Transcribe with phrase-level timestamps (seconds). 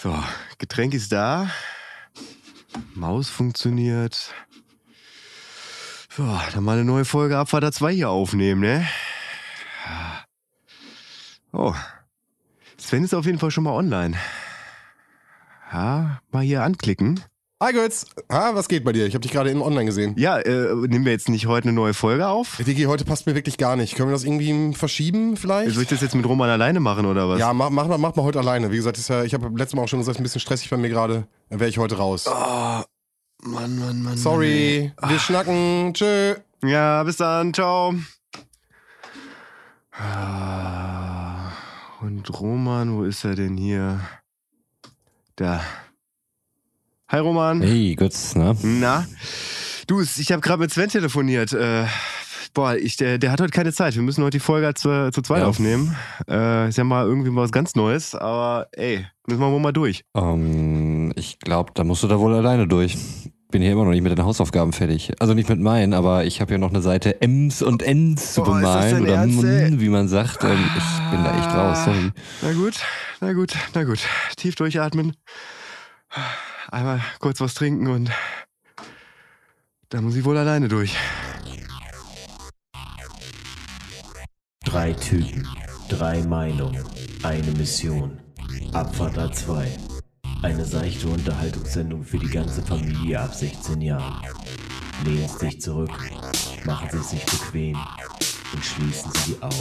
[0.00, 0.16] So,
[0.58, 1.50] Getränk ist da.
[2.94, 4.32] Maus funktioniert.
[6.10, 8.86] So, dann mal eine neue Folge Abfahrt 2 hier aufnehmen, ne?
[11.52, 11.74] Oh.
[12.76, 14.16] Sven ist auf jeden Fall schon mal online.
[15.72, 17.20] Ja, mal hier anklicken.
[17.60, 19.04] Hi Götz, ah, was geht bei dir?
[19.06, 20.14] Ich habe dich gerade in online gesehen.
[20.16, 22.56] Ja, äh, nehmen wir jetzt nicht heute eine neue Folge auf?
[22.64, 23.96] Digi, heute passt mir wirklich gar nicht.
[23.96, 25.74] Können wir das irgendwie verschieben vielleicht?
[25.74, 27.40] Soll ich das jetzt mit Roman alleine machen oder was?
[27.40, 28.70] Ja, mach, mach, mal, mach mal heute alleine.
[28.70, 30.76] Wie gesagt, ist ja, ich habe letztes Mal auch schon gesagt, ein bisschen stressig bei
[30.76, 31.26] mir gerade.
[31.50, 32.26] Dann wäre ich heute raus.
[32.28, 32.82] Oh,
[33.42, 34.16] Mann, Mann, Mann.
[34.16, 35.20] Sorry, Mann, wir Ach.
[35.20, 35.94] schnacken.
[35.94, 36.36] Tschö.
[36.62, 37.52] Ja, bis dann.
[37.52, 37.92] Ciao.
[39.90, 41.50] Ah,
[42.02, 43.98] und Roman, wo ist er denn hier?
[45.34, 45.60] Da.
[47.10, 47.62] Hi Roman.
[47.62, 48.54] Hey Götz, na?
[48.62, 49.06] Na?
[49.86, 51.54] Du, ich habe gerade mit Sven telefoniert.
[51.54, 51.86] Äh,
[52.52, 53.94] boah, ich, der, der hat heute keine Zeit.
[53.94, 55.46] Wir müssen heute die Folge zu, zu zweit ja.
[55.46, 55.96] aufnehmen.
[56.28, 59.72] Äh, ist ja mal irgendwie mal was ganz Neues, aber ey, müssen wir wohl mal
[59.72, 60.04] durch.
[60.14, 62.98] Ähm, ich glaube, da musst du da wohl alleine durch.
[63.50, 65.12] Bin hier immer noch nicht mit den Hausaufgaben fertig.
[65.18, 68.42] Also nicht mit meinen, aber ich habe ja noch eine Seite M's und N's zu
[68.42, 69.42] bemalen oder Ernst,
[69.80, 70.44] wie man sagt.
[70.44, 72.10] Ähm, ich bin da echt raus, sorry.
[72.42, 72.74] Na gut,
[73.22, 74.00] na gut, na gut.
[74.36, 75.14] Tief durchatmen
[76.70, 78.10] einmal kurz was trinken und
[79.88, 80.96] dann muss ich wohl alleine durch.
[84.64, 85.48] Drei Typen,
[85.88, 86.84] drei Meinungen,
[87.22, 88.20] eine Mission.
[88.72, 89.66] Abfahrt A2.
[90.42, 94.22] Eine seichte Unterhaltungssendung für die ganze Familie ab 16 Jahren.
[95.04, 95.90] Lehnen Sie sich zurück,
[96.64, 97.76] machen Sie sich bequem
[98.52, 99.56] und schließen Sie die Augen.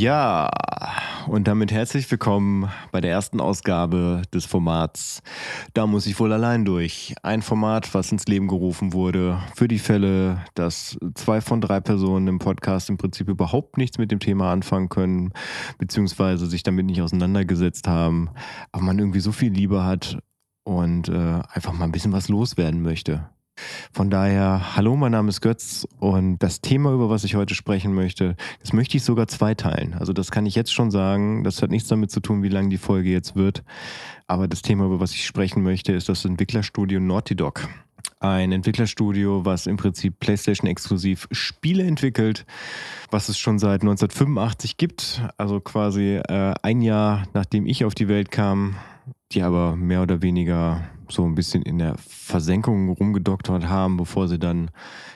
[0.00, 0.48] Ja,
[1.26, 5.22] und damit herzlich willkommen bei der ersten Ausgabe des Formats
[5.74, 7.14] Da muss ich wohl allein durch.
[7.22, 12.28] Ein Format, was ins Leben gerufen wurde für die Fälle, dass zwei von drei Personen
[12.28, 15.32] im Podcast im Prinzip überhaupt nichts mit dem Thema anfangen können,
[15.78, 18.30] beziehungsweise sich damit nicht auseinandergesetzt haben,
[18.72, 20.18] aber man irgendwie so viel Liebe hat
[20.64, 23.28] und äh, einfach mal ein bisschen was loswerden möchte.
[23.92, 27.94] Von daher, hallo, mein Name ist Götz und das Thema, über was ich heute sprechen
[27.94, 29.94] möchte, das möchte ich sogar zweiteilen.
[29.94, 31.44] Also das kann ich jetzt schon sagen.
[31.44, 33.62] Das hat nichts damit zu tun, wie lang die Folge jetzt wird.
[34.26, 37.68] Aber das Thema, über was ich sprechen möchte, ist das Entwicklerstudio Naughty Dog.
[38.20, 42.44] Ein Entwicklerstudio, was im Prinzip PlayStation-exklusiv Spiele entwickelt,
[43.10, 45.22] was es schon seit 1985 gibt.
[45.38, 48.76] Also quasi äh, ein Jahr nachdem ich auf die Welt kam,
[49.32, 54.38] die aber mehr oder weniger so ein bisschen in der Versenkung rumgedoktert haben, bevor sie
[54.38, 54.70] dann,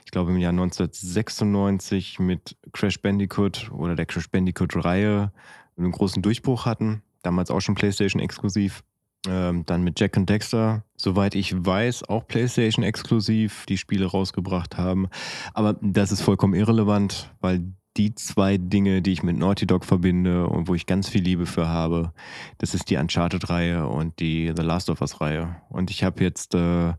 [0.04, 5.32] ich glaube im Jahr 1996 mit Crash Bandicoot oder der Crash Bandicoot-Reihe
[5.76, 7.02] einen großen Durchbruch hatten.
[7.22, 8.82] Damals auch schon PlayStation exklusiv.
[9.26, 14.76] Ähm, dann mit Jack und Dexter, soweit ich weiß, auch PlayStation exklusiv die Spiele rausgebracht
[14.76, 15.08] haben.
[15.54, 20.48] Aber das ist vollkommen irrelevant, weil die zwei Dinge, die ich mit Naughty Dog verbinde
[20.48, 22.12] und wo ich ganz viel Liebe für habe.
[22.58, 25.54] Das ist die Uncharted-Reihe und die The Last of Us-Reihe.
[25.68, 26.94] Und ich habe jetzt, äh,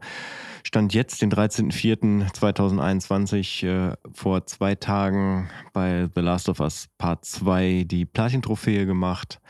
[0.63, 7.83] stand jetzt den 13.04.2021 äh, vor zwei Tagen bei The Last of Us Part 2
[7.85, 9.41] die Platin-Trophäe gemacht.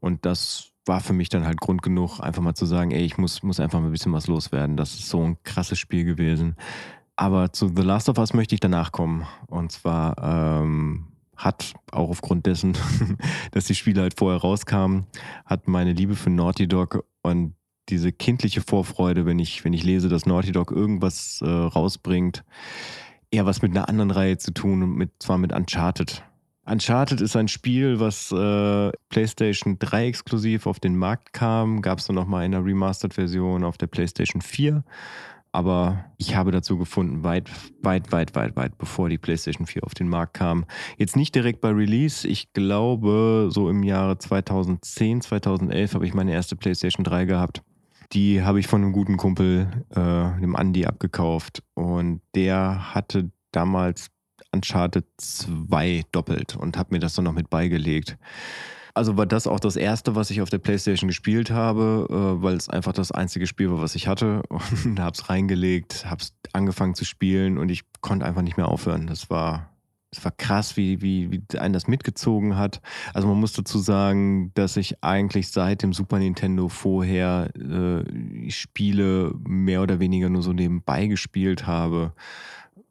[0.00, 3.18] Und das war für mich dann halt Grund genug, einfach mal zu sagen, ey, ich
[3.18, 4.76] muss, muss einfach mal ein bisschen was loswerden.
[4.76, 6.56] Das ist so ein krasses Spiel gewesen.
[7.20, 9.26] Aber zu The Last of Us möchte ich danach kommen.
[9.48, 10.16] Und zwar
[10.62, 12.72] ähm, hat auch aufgrund dessen,
[13.50, 15.04] dass die Spiele halt vorher rauskamen,
[15.44, 17.52] hat meine Liebe für Naughty Dog und
[17.90, 22.42] diese kindliche Vorfreude, wenn ich, wenn ich lese, dass Naughty Dog irgendwas äh, rausbringt,
[23.30, 26.22] eher was mit einer anderen Reihe zu tun und mit, zwar mit Uncharted.
[26.64, 31.82] Uncharted ist ein Spiel, was äh, PlayStation 3 exklusiv auf den Markt kam.
[31.82, 34.84] Gab es dann nochmal in einer Remastered-Version auf der PlayStation 4
[35.52, 37.50] aber ich habe dazu gefunden, weit,
[37.82, 40.64] weit, weit, weit, weit, bevor die PlayStation 4 auf den Markt kam.
[40.96, 42.26] Jetzt nicht direkt bei Release.
[42.26, 47.62] Ich glaube, so im Jahre 2010, 2011 habe ich meine erste PlayStation 3 gehabt.
[48.12, 51.62] Die habe ich von einem guten Kumpel, äh, dem Andy, abgekauft.
[51.74, 54.10] Und der hatte damals
[54.52, 58.16] Uncharted 2 doppelt und hat mir das dann noch mit beigelegt.
[58.94, 62.56] Also war das auch das erste, was ich auf der Playstation gespielt habe, äh, weil
[62.56, 64.42] es einfach das einzige Spiel war, was ich hatte.
[64.84, 68.68] Und habe es reingelegt, habe es angefangen zu spielen und ich konnte einfach nicht mehr
[68.68, 69.06] aufhören.
[69.06, 69.70] Das war,
[70.10, 72.80] das war krass, wie, wie, wie einen das mitgezogen hat.
[73.14, 79.32] Also man muss dazu sagen, dass ich eigentlich seit dem Super Nintendo vorher äh, Spiele
[79.46, 82.12] mehr oder weniger nur so nebenbei gespielt habe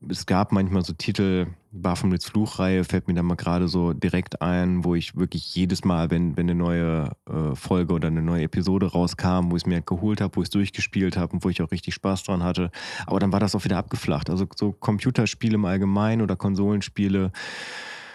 [0.07, 4.85] es gab manchmal so Titel, Baphomets Fluchreihe fällt mir da mal gerade so direkt ein,
[4.85, 8.87] wo ich wirklich jedes Mal, wenn, wenn eine neue äh, Folge oder eine neue Episode
[8.87, 11.61] rauskam, wo ich es mir geholt habe, wo ich es durchgespielt habe und wo ich
[11.61, 12.71] auch richtig Spaß dran hatte.
[13.07, 14.29] Aber dann war das auch wieder abgeflacht.
[14.29, 17.31] Also so Computerspiele im Allgemeinen oder Konsolenspiele.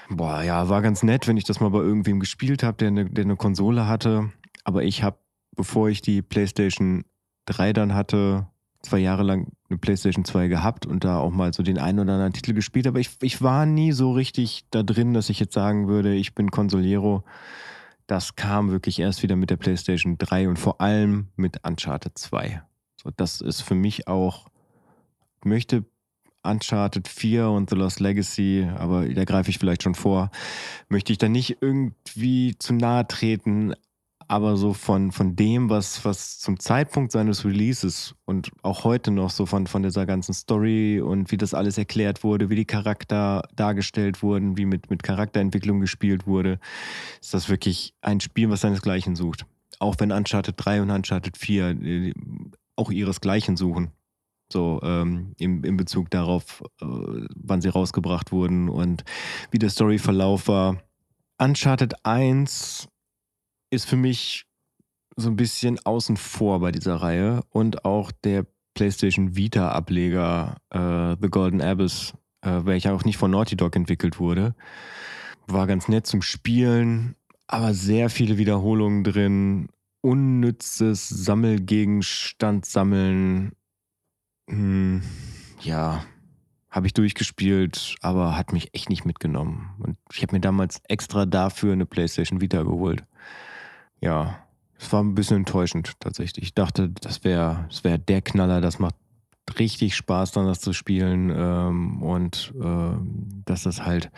[0.08, 3.10] Boah, ja, war ganz nett, wenn ich das mal bei irgendwem gespielt habe, der eine,
[3.10, 4.32] der eine Konsole hatte.
[4.64, 5.18] Aber ich habe,
[5.54, 7.04] bevor ich die PlayStation
[7.46, 8.46] 3 dann hatte,
[8.84, 12.14] zwei Jahre lang eine PlayStation 2 gehabt und da auch mal so den einen oder
[12.14, 15.54] anderen Titel gespielt, aber ich, ich war nie so richtig da drin, dass ich jetzt
[15.54, 17.24] sagen würde, ich bin Consoliero.
[18.06, 22.62] Das kam wirklich erst wieder mit der PlayStation 3 und vor allem mit Uncharted 2.
[23.02, 24.48] So, das ist für mich auch,
[25.40, 25.84] ich möchte
[26.44, 30.30] Uncharted 4 und The Lost Legacy, aber da greife ich vielleicht schon vor,
[30.88, 33.74] möchte ich da nicht irgendwie zu nahe treten,
[34.34, 39.30] aber so von, von dem, was, was zum Zeitpunkt seines Releases und auch heute noch
[39.30, 43.48] so von, von dieser ganzen Story und wie das alles erklärt wurde, wie die Charakter
[43.54, 46.58] dargestellt wurden, wie mit, mit Charakterentwicklung gespielt wurde,
[47.20, 49.46] ist das wirklich ein Spiel, was seinesgleichen sucht.
[49.78, 52.12] Auch wenn Uncharted 3 und Uncharted 4 äh,
[52.74, 53.92] auch ihresgleichen suchen.
[54.52, 56.86] So ähm, in, in Bezug darauf, äh,
[57.36, 59.04] wann sie rausgebracht wurden und
[59.52, 60.82] wie der Storyverlauf war.
[61.38, 62.88] Uncharted 1
[63.74, 64.46] ist für mich
[65.16, 71.28] so ein bisschen außen vor bei dieser Reihe und auch der PlayStation Vita-Ableger äh, The
[71.28, 74.54] Golden Abyss, äh, welcher auch nicht von Naughty Dog entwickelt wurde,
[75.46, 77.14] war ganz nett zum Spielen,
[77.46, 79.68] aber sehr viele Wiederholungen drin,
[80.00, 83.52] unnützes Sammelgegenstand sammeln.
[84.48, 85.02] Hm,
[85.60, 86.04] ja,
[86.70, 89.74] habe ich durchgespielt, aber hat mich echt nicht mitgenommen.
[89.78, 93.04] Und ich habe mir damals extra dafür eine PlayStation Vita geholt
[94.04, 94.38] ja,
[94.78, 96.44] es war ein bisschen enttäuschend tatsächlich.
[96.44, 98.94] Ich dachte, das wäre das wär der Knaller, das macht
[99.58, 102.96] richtig Spaß, dann das zu spielen ähm, und äh,
[103.44, 104.10] dass das halt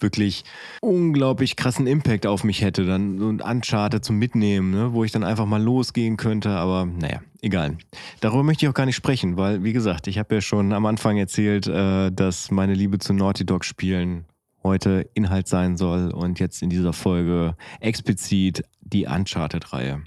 [0.00, 0.44] wirklich
[0.80, 5.12] unglaublich krassen Impact auf mich hätte, dann so ein Uncharted zum Mitnehmen, ne, wo ich
[5.12, 7.78] dann einfach mal losgehen könnte, aber naja, egal.
[8.20, 10.86] Darüber möchte ich auch gar nicht sprechen, weil, wie gesagt, ich habe ja schon am
[10.86, 14.26] Anfang erzählt, äh, dass meine Liebe zu Naughty Dog Spielen
[14.62, 20.02] heute Inhalt sein soll und jetzt in dieser Folge explizit die Uncharted-Reihe.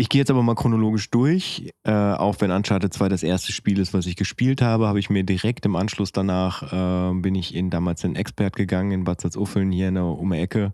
[0.00, 1.74] Ich gehe jetzt aber mal chronologisch durch.
[1.84, 5.10] Äh, auch wenn Uncharted 2 das erste Spiel ist, was ich gespielt habe, habe ich
[5.10, 9.20] mir direkt im Anschluss danach, äh, bin ich in damals in Expert gegangen, in Bad
[9.20, 10.72] Salzuffeln, hier in der um Ecke.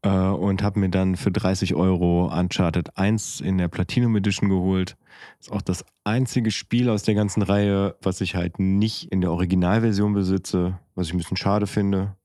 [0.00, 4.96] Äh, und habe mir dann für 30 Euro Uncharted 1 in der Platinum Edition geholt.
[5.38, 9.32] Ist auch das einzige Spiel aus der ganzen Reihe, was ich halt nicht in der
[9.32, 12.15] Originalversion besitze, was ich ein bisschen schade finde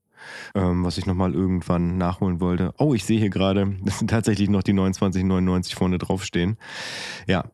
[0.54, 2.74] ähm, was ich nochmal irgendwann nachholen wollte.
[2.78, 6.56] Oh, ich sehe hier gerade, das sind tatsächlich noch die 29,99 vorne draufstehen.
[7.26, 7.44] Ja,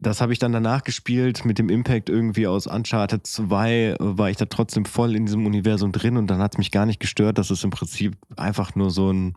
[0.00, 4.38] das habe ich dann danach gespielt mit dem Impact irgendwie aus Uncharted 2, war ich
[4.38, 7.36] da trotzdem voll in diesem Universum drin und dann hat es mich gar nicht gestört,
[7.36, 9.34] dass es im Prinzip einfach nur so ein,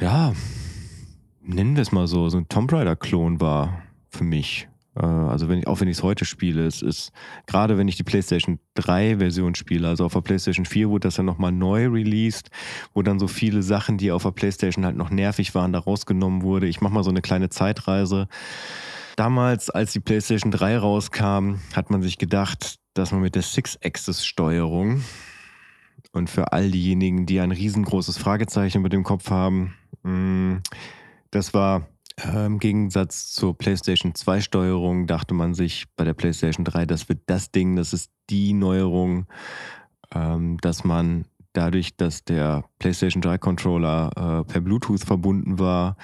[0.00, 0.32] ja,
[1.40, 4.68] nennen wir es mal so, so ein Tomb Raider-Klon war für mich.
[4.98, 7.12] Äh, also wenn ich, auch wenn ich es heute spiele, es ist
[7.46, 11.16] gerade wenn ich die PlayStation 3 Version spiele, also auf der PlayStation 4 wurde das
[11.16, 12.50] ja nochmal neu released,
[12.94, 16.42] wo dann so viele Sachen, die auf der PlayStation halt noch nervig waren, da rausgenommen
[16.42, 16.66] wurde.
[16.66, 18.28] Ich mache mal so eine kleine Zeitreise.
[19.16, 25.02] Damals, als die PlayStation 3 rauskam, hat man sich gedacht, dass man mit der Six-Axis-Steuerung
[26.12, 30.58] und für all diejenigen, die ein riesengroßes Fragezeichen über dem Kopf haben, mm,
[31.30, 31.88] das war
[32.24, 37.20] Im Gegensatz zur PlayStation 2 Steuerung dachte man sich bei der PlayStation 3, das wird
[37.26, 39.26] das Ding, das ist die Neuerung,
[40.12, 45.96] ähm, dass man dadurch, dass der PlayStation 3 Controller äh, per Bluetooth verbunden war,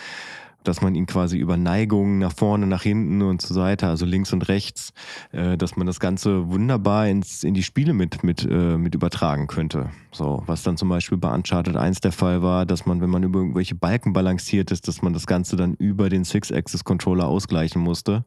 [0.64, 4.32] dass man ihn quasi über Neigungen nach vorne, nach hinten und zur Seite, also links
[4.32, 4.92] und rechts,
[5.32, 9.46] äh, dass man das Ganze wunderbar ins, in die Spiele mit, mit, äh, mit übertragen
[9.46, 9.90] könnte.
[10.10, 13.22] So, was dann zum Beispiel bei Uncharted 1 der Fall war, dass man, wenn man
[13.22, 18.24] über irgendwelche Balken balanciert ist, dass man das Ganze dann über den Six-Axis-Controller ausgleichen musste.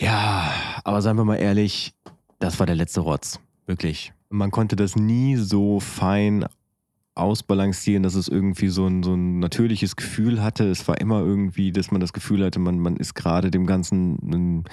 [0.00, 0.50] Ja,
[0.82, 1.94] aber seien wir mal ehrlich,
[2.38, 3.40] das war der letzte Rotz.
[3.66, 4.12] Wirklich.
[4.28, 6.46] Man konnte das nie so fein
[7.14, 10.68] ausbalancieren, dass es irgendwie so ein, so ein natürliches Gefühl hatte.
[10.68, 14.64] Es war immer irgendwie, dass man das Gefühl hatte, man, man ist gerade dem Ganzen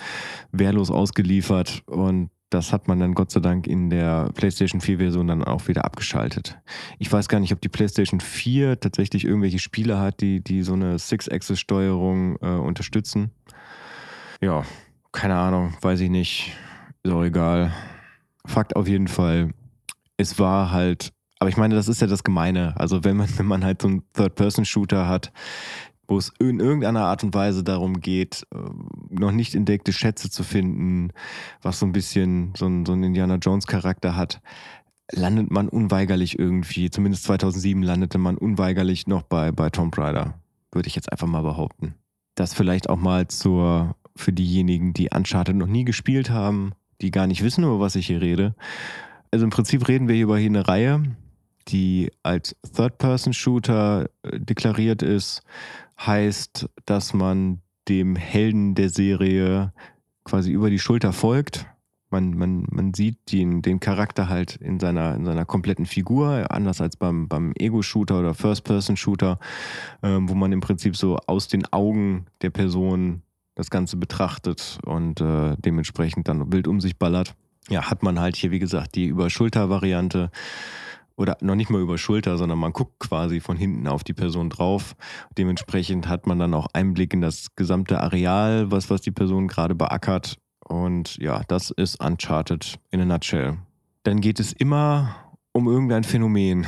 [0.51, 5.27] wehrlos ausgeliefert und das hat man dann Gott sei Dank in der PlayStation 4 Version
[5.27, 6.59] dann auch wieder abgeschaltet.
[6.99, 10.73] Ich weiß gar nicht, ob die PlayStation 4 tatsächlich irgendwelche Spiele hat, die, die so
[10.73, 13.31] eine Six-Axis-Steuerung äh, unterstützen.
[14.41, 14.65] Ja,
[15.13, 16.51] keine Ahnung, weiß ich nicht.
[17.03, 17.71] Ist auch egal.
[18.45, 19.51] Fakt auf jeden Fall,
[20.17, 22.75] es war halt aber ich meine, das ist ja das Gemeine.
[22.77, 25.33] Also wenn man, wenn man halt so einen Third-Person-Shooter hat,
[26.07, 28.59] wo es in irgendeiner Art und Weise darum geht, äh,
[29.09, 31.13] noch nicht entdeckte Schätze zu finden,
[31.63, 34.39] was so ein bisschen so ein, so ein Indiana Jones Charakter hat,
[35.11, 40.35] landet man unweigerlich irgendwie, zumindest 2007 landete man unweigerlich noch bei, bei Tomb Raider,
[40.71, 41.95] würde ich jetzt einfach mal behaupten.
[42.35, 47.25] Das vielleicht auch mal zur, für diejenigen, die Uncharted noch nie gespielt haben, die gar
[47.25, 48.53] nicht wissen, über was ich hier rede.
[49.31, 51.03] Also im Prinzip reden wir hier über hier eine Reihe,
[51.67, 55.43] die als Third-Person-Shooter äh, deklariert ist,
[55.99, 59.73] heißt, dass man dem Helden der Serie
[60.23, 61.65] quasi über die Schulter folgt.
[62.09, 66.81] Man, man, man sieht den, den Charakter halt in seiner, in seiner kompletten Figur, anders
[66.81, 69.39] als beim, beim Ego-Shooter oder First-Person-Shooter,
[70.03, 73.21] ähm, wo man im Prinzip so aus den Augen der Person
[73.55, 77.33] das Ganze betrachtet und äh, dementsprechend dann wild um sich ballert.
[77.69, 80.31] Ja, hat man halt hier, wie gesagt, die Über-Schulter-Variante
[81.21, 84.49] oder noch nicht mal über Schulter, sondern man guckt quasi von hinten auf die Person
[84.49, 84.95] drauf.
[85.37, 89.75] Dementsprechend hat man dann auch Einblick in das gesamte Areal, was, was die Person gerade
[89.75, 90.37] beackert.
[90.67, 93.57] Und ja, das ist Uncharted in a nutshell.
[94.03, 95.15] Dann geht es immer
[95.51, 96.65] um irgendein Phänomen.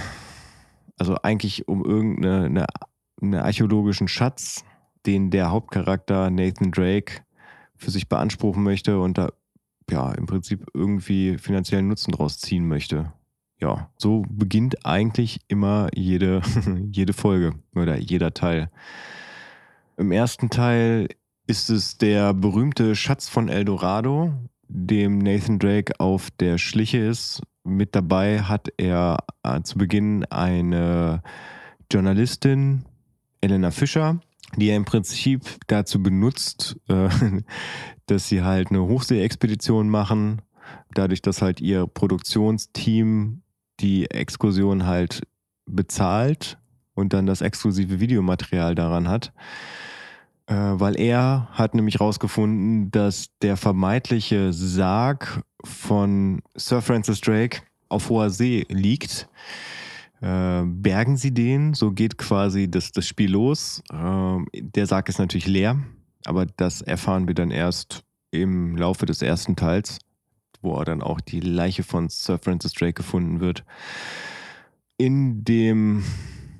[0.97, 2.65] Also eigentlich um irgendeinen
[3.21, 4.63] eine, archäologischen Schatz,
[5.05, 7.23] den der Hauptcharakter Nathan Drake
[7.75, 9.29] für sich beanspruchen möchte und da
[9.89, 13.11] ja im Prinzip irgendwie finanziellen Nutzen draus ziehen möchte
[13.63, 16.41] ja, so beginnt eigentlich immer jede,
[16.91, 18.69] jede Folge oder jeder Teil.
[19.95, 21.07] Im ersten Teil
[21.47, 24.33] ist es der berühmte Schatz von Eldorado,
[24.67, 27.41] dem Nathan Drake auf der Schliche ist.
[27.63, 31.23] Mit dabei hat er äh, zu Beginn eine
[31.89, 32.83] Journalistin,
[33.39, 34.19] Elena Fischer,
[34.57, 37.07] die er im Prinzip dazu benutzt, äh,
[38.07, 40.41] dass sie halt eine Hochseeexpedition machen.
[40.93, 43.42] Dadurch, dass halt ihr Produktionsteam
[43.83, 45.21] die Exkursion halt
[45.65, 46.57] bezahlt
[46.95, 49.33] und dann das exklusive Videomaterial daran hat.
[50.47, 58.09] Äh, weil er hat nämlich rausgefunden, dass der vermeintliche Sarg von Sir Francis Drake auf
[58.09, 59.29] hoher See liegt.
[60.21, 63.81] Äh, bergen sie den, so geht quasi das, das Spiel los.
[63.91, 65.79] Äh, der Sarg ist natürlich leer,
[66.25, 69.99] aber das erfahren wir dann erst im Laufe des ersten Teils
[70.63, 73.63] wo dann auch die Leiche von Sir Francis Drake gefunden wird.
[74.97, 76.03] In dem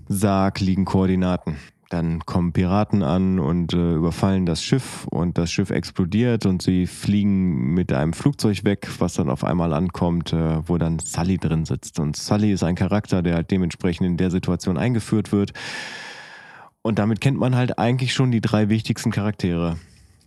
[0.07, 1.57] Sarg liegen Koordinaten.
[1.89, 6.87] Dann kommen Piraten an und äh, überfallen das Schiff und das Schiff explodiert und sie
[6.87, 11.65] fliegen mit einem Flugzeug weg, was dann auf einmal ankommt, äh, wo dann Sully drin
[11.65, 11.99] sitzt.
[11.99, 15.53] Und Sully ist ein Charakter, der halt dementsprechend in der Situation eingeführt wird.
[16.81, 19.77] Und damit kennt man halt eigentlich schon die drei wichtigsten Charaktere.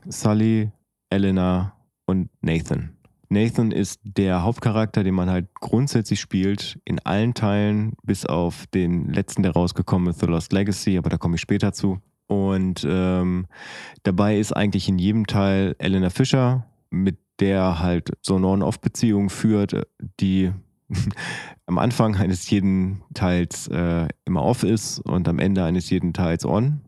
[0.09, 0.71] Sully,
[1.11, 1.73] Elena
[2.07, 2.96] und Nathan.
[3.29, 9.13] Nathan ist der Hauptcharakter, den man halt grundsätzlich spielt, in allen Teilen, bis auf den
[9.13, 11.99] letzten, der rausgekommen ist, The Lost Legacy, aber da komme ich später zu.
[12.29, 13.47] Und ähm,
[14.03, 19.87] dabei ist eigentlich in jedem Teil Elena Fischer, mit der halt so eine On-Off-Beziehung führt,
[20.21, 20.53] die
[21.67, 26.45] am Anfang eines jeden Teils äh, immer off ist und am Ende eines jeden Teils
[26.45, 26.81] on.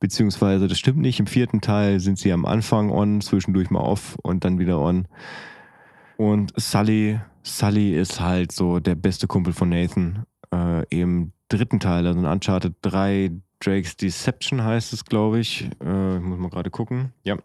[0.00, 4.16] Beziehungsweise, das stimmt nicht, im vierten Teil sind sie am Anfang on, zwischendurch mal off
[4.22, 5.06] und dann wieder on.
[6.16, 10.24] Und Sully, Sully ist halt so der beste Kumpel von Nathan.
[10.52, 15.68] Äh, Im dritten Teil, also in Uncharted 3, Drake's Deception heißt es, glaube ich.
[15.82, 17.12] Äh, ich muss mal gerade gucken.
[17.24, 17.36] Ja.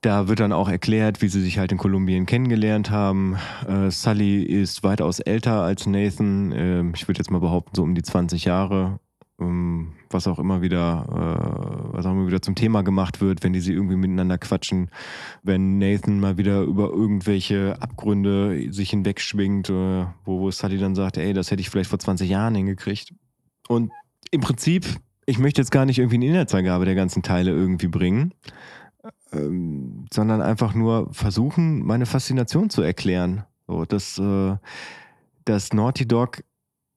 [0.00, 3.36] Da wird dann auch erklärt, wie sie sich halt in Kolumbien kennengelernt haben.
[3.66, 6.52] Äh, Sully ist weitaus älter als Nathan.
[6.52, 9.00] Äh, ich würde jetzt mal behaupten, so um die 20 Jahre.
[9.40, 13.52] Ähm, was auch immer wieder, äh, was auch immer wieder zum Thema gemacht wird, wenn
[13.52, 14.90] die sie irgendwie miteinander quatschen,
[15.42, 21.16] wenn Nathan mal wieder über irgendwelche Abgründe sich hinwegschwingt, äh, wo, wo Sully dann sagt,
[21.16, 23.12] ey, das hätte ich vielleicht vor 20 Jahren hingekriegt.
[23.66, 23.90] Und
[24.30, 24.86] im Prinzip,
[25.26, 28.34] ich möchte jetzt gar nicht irgendwie eine Inhaltsangabe der ganzen Teile irgendwie bringen,
[29.32, 33.44] ähm, sondern einfach nur versuchen, meine Faszination zu erklären.
[33.66, 34.56] So, dass, äh,
[35.44, 36.42] dass Naughty Dog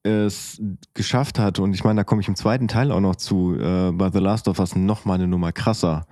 [0.04, 0.62] es
[0.94, 3.92] geschafft hat, und ich meine, da komme ich im zweiten Teil auch noch zu, äh,
[3.92, 6.06] bei The Last of Us noch mal eine Nummer krasser,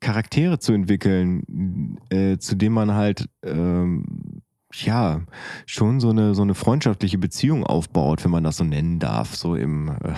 [0.00, 5.22] Charaktere zu entwickeln, äh, zu denen man halt ähm, ja
[5.66, 9.54] schon so eine so eine freundschaftliche Beziehung aufbaut, wenn man das so nennen darf, so
[9.54, 10.14] im äh,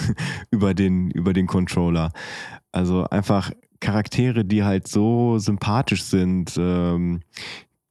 [0.50, 2.12] über den über den Controller.
[2.72, 7.20] Also einfach Charaktere, die halt so sympathisch sind, ähm,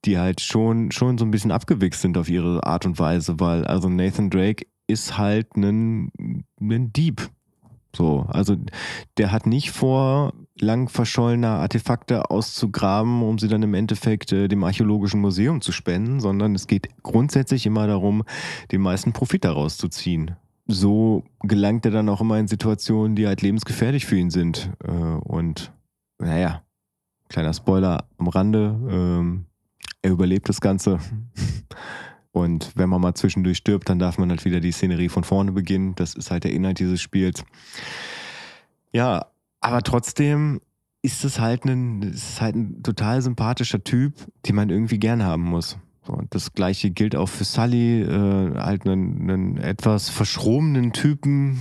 [0.06, 3.66] die halt schon, schon so ein bisschen abgewichst sind auf ihre Art und Weise, weil
[3.66, 6.12] also Nathan Drake ist halt ein,
[6.60, 7.30] Dieb.
[7.96, 8.56] So, also
[9.18, 14.64] der hat nicht vor, lang verschollene Artefakte auszugraben, um sie dann im Endeffekt äh, dem
[14.64, 18.24] archäologischen Museum zu spenden, sondern es geht grundsätzlich immer darum,
[18.72, 20.36] den meisten Profit daraus zu ziehen.
[20.68, 24.72] so gelangt er dann auch immer in Situationen, die halt lebensgefährlich für ihn sind.
[24.84, 25.74] Äh, und
[26.18, 26.62] naja,
[27.28, 29.46] kleiner Spoiler am Rande, ähm,
[30.02, 31.00] er überlebt das Ganze.
[32.32, 35.52] Und wenn man mal zwischendurch stirbt, dann darf man halt wieder die Szenerie von vorne
[35.52, 35.96] beginnen.
[35.96, 37.44] Das ist halt der Inhalt dieses Spiels.
[38.94, 39.28] Ja,
[39.60, 40.62] aber trotzdem
[41.02, 44.14] ist es halt ein, halt ein total sympathischer Typ,
[44.48, 45.78] den man irgendwie gern haben muss.
[46.08, 51.60] Und das gleiche gilt auch für Sully, äh, halt einen, einen etwas verschrobenen Typen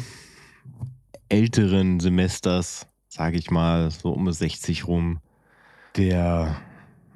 [1.28, 5.20] älteren Semesters, sage ich mal, so um 60 rum,
[5.96, 6.56] der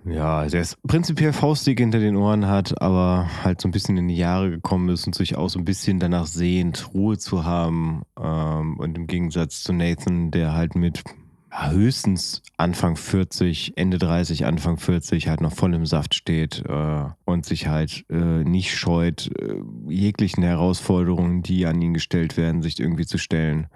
[0.07, 4.09] ja, der ist prinzipiell faustig hinter den Ohren hat, aber halt so ein bisschen in
[4.09, 8.03] die Jahre gekommen ist und sich auch so ein bisschen danach sehnt, Ruhe zu haben.
[8.21, 11.05] Ähm, und im Gegensatz zu Nathan, der halt mit
[11.51, 17.47] höchstens Anfang 40, Ende 30, Anfang 40 halt noch voll im Saft steht äh, und
[17.47, 23.07] sich halt äh, nicht scheut, äh, jeglichen Herausforderungen, die an ihn gestellt werden, sich irgendwie
[23.07, 23.69] zu stellen.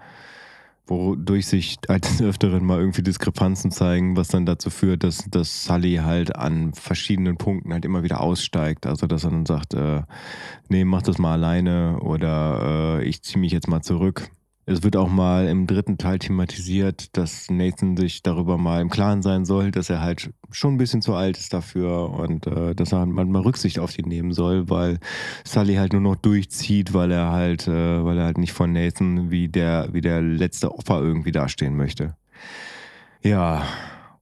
[0.88, 5.96] Wodurch sich als Öfteren mal irgendwie Diskrepanzen zeigen, was dann dazu führt, dass, dass Sully
[5.96, 8.86] halt an verschiedenen Punkten halt immer wieder aussteigt.
[8.86, 10.02] Also dass er dann sagt, äh,
[10.68, 14.30] nee, mach das mal alleine oder äh, ich ziehe mich jetzt mal zurück.
[14.70, 19.22] Es wird auch mal im dritten Teil thematisiert, dass Nathan sich darüber mal im Klaren
[19.22, 22.92] sein soll, dass er halt schon ein bisschen zu alt ist dafür und äh, dass
[22.92, 24.98] er manchmal Rücksicht auf ihn nehmen soll, weil
[25.42, 29.30] Sully halt nur noch durchzieht, weil er halt, äh, weil er halt nicht von Nathan
[29.30, 32.14] wie der, wie der letzte Opfer irgendwie dastehen möchte.
[33.22, 33.62] Ja,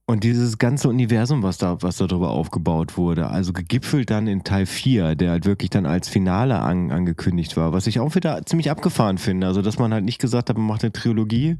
[0.09, 4.65] und dieses ganze Universum, was da, was darüber aufgebaut wurde, also gegipfelt dann in Teil
[4.65, 8.71] 4, der halt wirklich dann als Finale an, angekündigt war, was ich auch wieder ziemlich
[8.71, 9.47] abgefahren finde.
[9.47, 11.57] Also, dass man halt nicht gesagt hat, man macht eine Trilogie,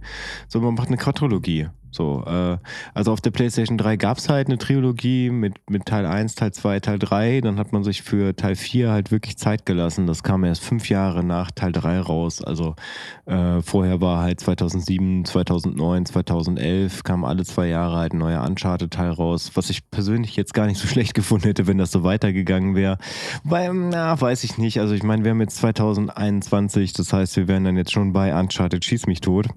[0.47, 1.67] sondern man macht eine Quadrologie.
[1.97, 2.57] So, äh,
[2.93, 6.53] also auf der PlayStation 3 gab es halt eine Trilogie mit, mit Teil 1, Teil
[6.53, 7.41] 2, Teil 3.
[7.41, 10.05] Dann hat man sich für Teil 4 halt wirklich Zeit gelassen.
[10.05, 12.43] Das kam erst fünf Jahre nach Teil 3 raus.
[12.43, 12.75] Also
[13.25, 19.11] äh, vorher war halt 2007, 2009, 2011 kam alle zwei Jahre halt ein neuer Uncharted-Teil
[19.11, 22.75] raus, was ich persönlich jetzt gar nicht so schlecht gefunden hätte, wenn das so weitergegangen
[22.75, 22.99] wäre.
[23.43, 24.79] Weil, na, weiß ich nicht.
[24.79, 28.39] Also ich meine, wir haben jetzt 2021, das heißt, wir wären dann jetzt schon bei
[28.39, 29.47] Uncharted Schieß mich tot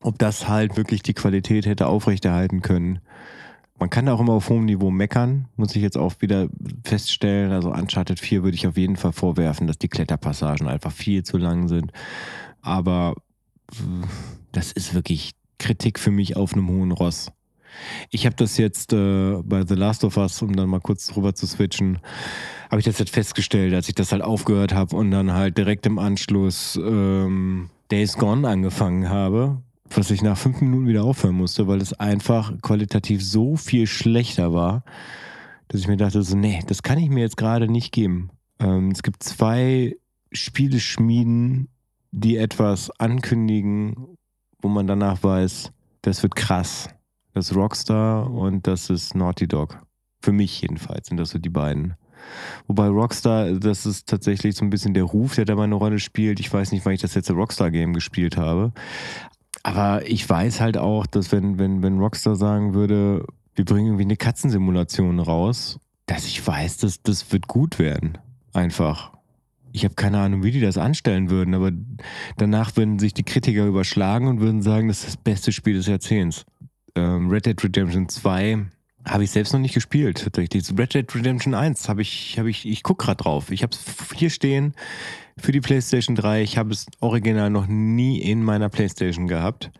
[0.00, 3.00] ob das halt wirklich die Qualität hätte aufrechterhalten können.
[3.78, 6.48] Man kann da auch immer auf hohem Niveau meckern, muss ich jetzt auch wieder
[6.84, 7.52] feststellen.
[7.52, 11.38] Also Uncharted 4 würde ich auf jeden Fall vorwerfen, dass die Kletterpassagen einfach viel zu
[11.38, 11.92] lang sind.
[12.60, 13.14] Aber
[14.52, 17.30] das ist wirklich Kritik für mich auf einem hohen Ross.
[18.10, 21.34] Ich habe das jetzt äh, bei The Last of Us, um dann mal kurz rüber
[21.34, 21.98] zu switchen,
[22.70, 25.86] habe ich das jetzt festgestellt, als ich das halt aufgehört habe und dann halt direkt
[25.86, 31.66] im Anschluss ähm, Days Gone angefangen habe, was ich nach fünf Minuten wieder aufhören musste,
[31.66, 34.84] weil es einfach qualitativ so viel schlechter war,
[35.68, 38.30] dass ich mir dachte, so, nee, das kann ich mir jetzt gerade nicht geben.
[38.58, 39.96] Ähm, es gibt zwei
[40.32, 41.68] Spieleschmieden,
[42.10, 44.16] die etwas ankündigen,
[44.60, 45.72] wo man danach weiß,
[46.02, 46.88] das wird krass.
[47.34, 49.78] Das ist Rockstar und das ist Naughty Dog.
[50.20, 51.94] Für mich jedenfalls sind das so die beiden.
[52.66, 55.98] Wobei Rockstar, das ist tatsächlich so ein bisschen der Ruf, der da mal eine Rolle
[55.98, 56.40] spielt.
[56.40, 58.72] Ich weiß nicht, wann ich das letzte Rockstar-Game gespielt habe.
[59.62, 64.04] Aber ich weiß halt auch, dass wenn, wenn, wenn Rockstar sagen würde, wir bringen irgendwie
[64.04, 68.18] eine Katzensimulation raus, dass ich weiß, dass das wird gut werden.
[68.52, 69.12] Einfach.
[69.72, 71.72] Ich habe keine Ahnung, wie die das anstellen würden, aber
[72.36, 75.86] danach würden sich die Kritiker überschlagen und würden sagen, das ist das beste Spiel des
[75.86, 76.46] Jahrzehnts.
[76.94, 78.66] Ähm, Red Dead Redemption 2
[79.04, 80.22] habe ich selbst noch nicht gespielt.
[80.24, 80.70] Tatsächlich.
[80.76, 83.50] Red Dead Redemption 1 habe ich, habe ich, ich gucke gerade drauf.
[83.50, 84.74] Ich habe es hier stehen
[85.42, 86.42] für die PlayStation 3.
[86.42, 89.70] Ich habe es original noch nie in meiner PlayStation gehabt.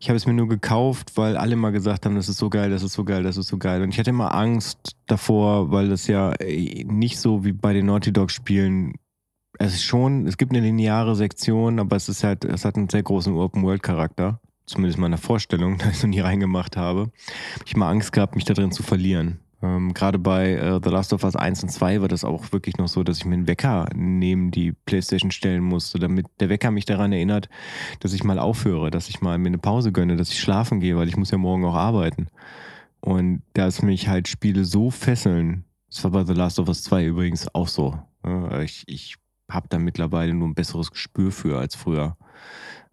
[0.00, 2.70] Ich habe es mir nur gekauft, weil alle mal gesagt haben, das ist so geil,
[2.70, 3.82] das ist so geil, das ist so geil.
[3.82, 7.86] Und ich hatte immer Angst davor, weil das ja äh, nicht so wie bei den
[7.86, 8.94] Naughty Dog Spielen
[9.58, 12.88] es ist schon, es gibt eine lineare Sektion, aber es ist halt, es hat einen
[12.88, 14.40] sehr großen Open World Charakter.
[14.66, 17.10] Zumindest meiner Vorstellung, da ich es noch nie reingemacht habe.
[17.66, 19.40] Ich immer Angst gehabt, mich da drin zu verlieren.
[19.60, 22.76] Ähm, Gerade bei äh, The Last of Us 1 und 2 war das auch wirklich
[22.78, 26.70] noch so, dass ich mir einen Wecker neben die Playstation stellen musste, damit der Wecker
[26.70, 27.48] mich daran erinnert,
[28.00, 30.96] dass ich mal aufhöre, dass ich mal mir eine Pause gönne, dass ich schlafen gehe,
[30.96, 32.28] weil ich muss ja morgen auch arbeiten.
[33.00, 37.06] Und dass mich halt Spiele so fesseln, das war bei The Last of Us 2
[37.06, 37.98] übrigens auch so.
[38.62, 39.16] Ich, ich
[39.50, 42.16] habe da mittlerweile nur ein besseres Gespür für als früher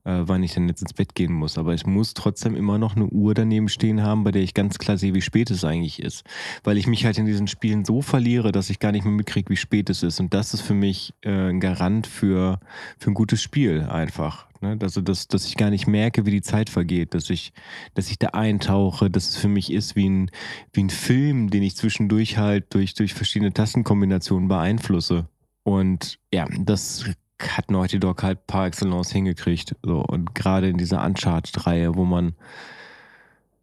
[0.06, 1.58] äh, wann ich denn jetzt ins Bett gehen muss.
[1.58, 4.78] Aber ich muss trotzdem immer noch eine Uhr daneben stehen haben, bei der ich ganz
[4.78, 6.24] klar sehe, wie spät es eigentlich ist.
[6.64, 9.50] Weil ich mich halt in diesen Spielen so verliere, dass ich gar nicht mehr mitkriege,
[9.50, 10.20] wie spät es ist.
[10.20, 12.60] Und das ist für mich äh, ein Garant für,
[12.98, 14.48] für ein gutes Spiel einfach.
[14.62, 14.78] Ne?
[14.82, 17.52] Also, dass, dass ich gar nicht merke, wie die Zeit vergeht, dass ich,
[17.94, 20.32] dass ich da eintauche, dass es für mich ist wie ein,
[20.74, 25.28] wie ein Film, den ich zwischendurch halt durch, durch verschiedene Tastenkombinationen beeinflusse.
[25.64, 27.06] Und ja, das
[27.40, 29.76] hat Naughty Dog halt par excellence hingekriegt.
[29.84, 32.36] So, und gerade in dieser Uncharted-Reihe, wo man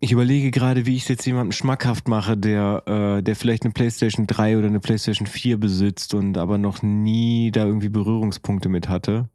[0.04, 3.72] ich überlege gerade, wie ich es jetzt jemandem schmackhaft mache, der, äh, der vielleicht eine
[3.72, 8.88] PlayStation 3 oder eine PlayStation 4 besitzt und aber noch nie da irgendwie Berührungspunkte mit
[8.88, 9.28] hatte.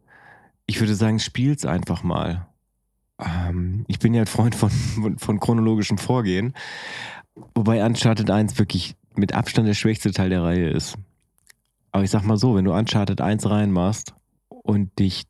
[0.65, 2.47] Ich würde sagen, spiel's einfach mal.
[3.17, 6.53] Ähm, ich bin ja ein Freund von, von, von chronologischem Vorgehen,
[7.55, 10.97] wobei Uncharted 1 wirklich mit Abstand der schwächste Teil der Reihe ist.
[11.93, 14.13] Aber ich sag mal so, wenn du Uncharted 1 reinmachst
[14.67, 15.23] und dich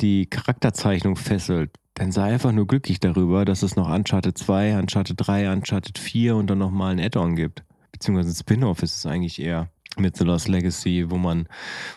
[0.00, 5.16] die Charakterzeichnung fesselt, dann sei einfach nur glücklich darüber, dass es noch Uncharted 2, Uncharted
[5.16, 7.62] 3, Uncharted 4 und dann nochmal ein Add-on gibt.
[7.92, 11.48] Beziehungsweise ein Spin-off ist es eigentlich eher mit The Lost Legacy, wo man,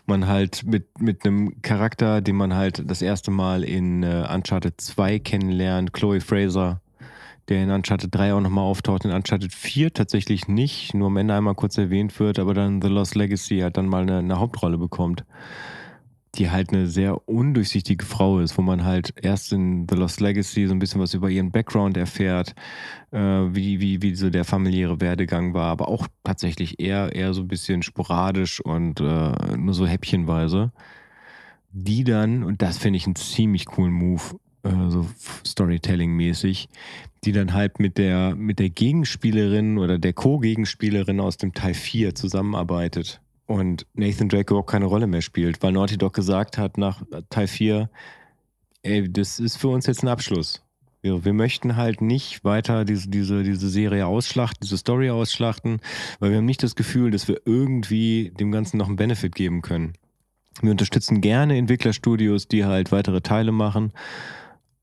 [0.06, 4.80] man halt mit, mit einem Charakter, den man halt das erste Mal in uh, Uncharted
[4.80, 6.82] 2 kennenlernt, Chloe Fraser,
[7.50, 11.34] der in Uncharted 3 auch nochmal auftaucht, in Uncharted 4 tatsächlich nicht, nur am Ende
[11.34, 14.78] einmal kurz erwähnt wird, aber dann The Lost Legacy halt dann mal eine, eine Hauptrolle
[14.78, 15.26] bekommt
[16.38, 20.68] die halt eine sehr undurchsichtige Frau ist, wo man halt erst in The Lost Legacy
[20.68, 22.54] so ein bisschen was über ihren Background erfährt,
[23.12, 27.42] äh, wie, wie, wie so der familiäre Werdegang war, aber auch tatsächlich eher, eher so
[27.42, 30.72] ein bisschen sporadisch und äh, nur so häppchenweise.
[31.72, 35.08] Die dann, und das finde ich einen ziemlich coolen Move, äh, so
[35.46, 36.70] Storytelling-mäßig,
[37.24, 42.16] die dann halt mit der, mit der Gegenspielerin oder der Co-Gegenspielerin aus dem Teil 4
[42.16, 47.02] zusammenarbeitet und Nathan Drake überhaupt keine Rolle mehr spielt, weil Naughty Dog gesagt hat nach
[47.30, 47.90] Teil 4,
[48.84, 50.64] ey, das ist für uns jetzt ein Abschluss.
[51.02, 55.80] Wir, wir möchten halt nicht weiter diese, diese, diese Serie ausschlachten, diese Story ausschlachten,
[56.20, 59.62] weil wir haben nicht das Gefühl, dass wir irgendwie dem Ganzen noch einen Benefit geben
[59.62, 59.94] können.
[60.62, 63.94] Wir unterstützen gerne Entwicklerstudios, die halt weitere Teile machen,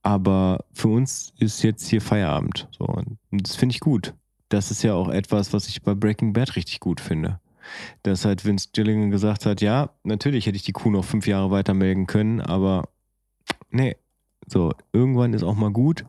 [0.01, 2.67] aber für uns ist jetzt hier Feierabend.
[2.71, 4.13] So, und das finde ich gut.
[4.49, 7.39] Das ist ja auch etwas, was ich bei Breaking Bad richtig gut finde
[8.03, 11.51] dass halt Vince Gilligan gesagt hat, ja, natürlich hätte ich die Kuh noch fünf Jahre
[11.51, 12.89] weiter melden können, aber
[13.71, 13.95] nee,
[14.47, 16.05] so, irgendwann ist auch mal gut.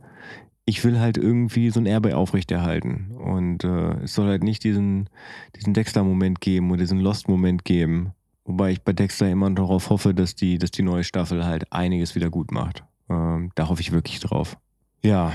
[0.65, 3.13] Ich will halt irgendwie so ein Erbe aufrechterhalten.
[3.13, 5.09] Und äh, es soll halt nicht diesen,
[5.55, 8.13] diesen Dexter-Moment geben oder diesen Lost-Moment geben.
[8.45, 12.15] Wobei ich bei Dexter immer darauf hoffe, dass die, dass die neue Staffel halt einiges
[12.15, 12.85] wieder gut macht.
[13.09, 14.59] Ähm, da hoffe ich wirklich drauf.
[15.03, 15.35] Ja,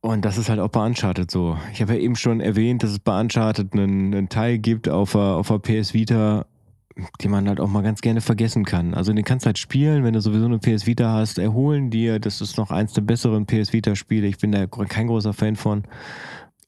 [0.00, 1.58] und das ist halt auch bei Uncharted so.
[1.72, 5.12] Ich habe ja eben schon erwähnt, dass es bei Uncharted einen, einen Teil gibt auf
[5.12, 6.46] der, auf der PS Vita,
[7.22, 8.94] den man halt auch mal ganz gerne vergessen kann.
[8.94, 12.20] Also den kannst du halt spielen, wenn du sowieso eine PS Vita hast, erholen dir.
[12.20, 14.28] Das ist noch eins der besseren PS Vita-Spiele.
[14.28, 15.82] Ich bin da kein großer Fan von.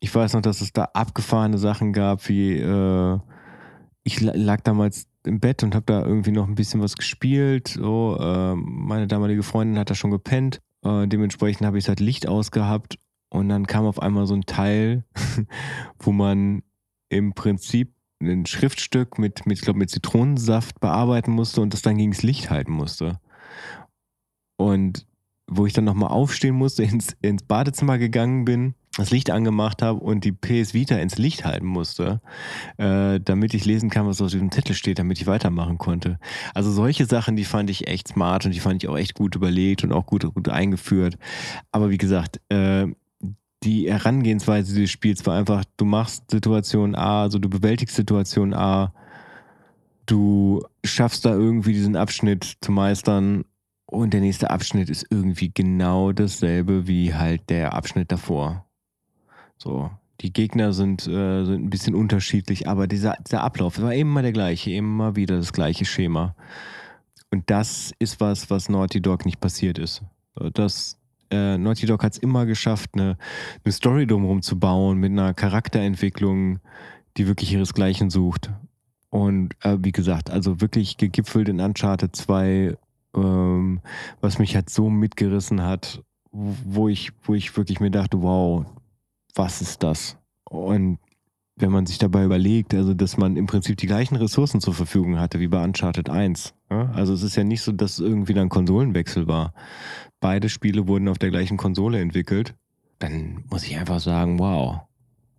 [0.01, 3.19] Ich weiß noch, dass es da abgefahrene Sachen gab, wie äh,
[4.03, 7.69] ich lag damals im Bett und habe da irgendwie noch ein bisschen was gespielt.
[7.69, 10.61] So, äh, meine damalige Freundin hat da schon gepennt.
[10.83, 12.99] Äh, dementsprechend habe ich halt Licht ausgehabt
[13.31, 15.05] und dann kam auf einmal so ein Teil,
[15.99, 16.62] wo man
[17.09, 21.97] im Prinzip ein Schriftstück mit, mit ich glaube, mit Zitronensaft bearbeiten musste und das dann
[21.97, 23.19] gegen das Licht halten musste.
[24.57, 25.07] Und
[25.47, 30.01] wo ich dann nochmal aufstehen musste, ins, ins Badezimmer gegangen bin, das Licht angemacht habe
[30.01, 32.21] und die PS Vita ins Licht halten musste,
[32.77, 36.19] äh, damit ich lesen kann, was auf diesem Zettel steht, damit ich weitermachen konnte.
[36.55, 39.37] Also solche Sachen, die fand ich echt smart und die fand ich auch echt gut
[39.37, 41.16] überlegt und auch gut, gut eingeführt.
[41.71, 42.88] Aber wie gesagt, äh,
[43.62, 48.92] die Herangehensweise des Spiels war einfach, du machst Situation A, also du bewältigst Situation A,
[50.07, 53.44] du schaffst da irgendwie diesen Abschnitt zu meistern
[53.87, 58.66] und der nächste Abschnitt ist irgendwie genau dasselbe wie halt der Abschnitt davor.
[59.59, 64.23] So, die Gegner sind, äh, sind ein bisschen unterschiedlich, aber dieser, dieser Ablauf war immer
[64.23, 66.35] der gleiche, immer wieder das gleiche Schema.
[67.31, 70.03] Und das ist was, was Naughty Dog nicht passiert ist.
[70.55, 71.00] Das,
[71.31, 73.16] äh, Naughty Dog hat es immer geschafft, eine,
[73.64, 76.61] eine Story drumherum zu bauen mit einer Charakterentwicklung,
[77.16, 78.51] die wirklich ihresgleichen sucht.
[79.11, 82.77] Und äh, wie gesagt, also wirklich gegipfelt in Uncharted 2,
[83.16, 83.81] ähm,
[84.21, 88.64] was mich halt so mitgerissen hat, wo ich, wo ich wirklich mir dachte, wow,
[89.35, 90.16] was ist das?
[90.45, 90.99] Und
[91.61, 95.18] wenn man sich dabei überlegt, also dass man im Prinzip die gleichen Ressourcen zur Verfügung
[95.18, 96.55] hatte wie bei Uncharted 1.
[96.70, 96.90] Ja?
[96.92, 99.55] Also es ist ja nicht so, dass irgendwie dann Konsolenwechsel war.
[100.20, 102.55] Beide Spiele wurden auf der gleichen Konsole entwickelt.
[102.99, 104.81] Dann muss ich einfach sagen, wow.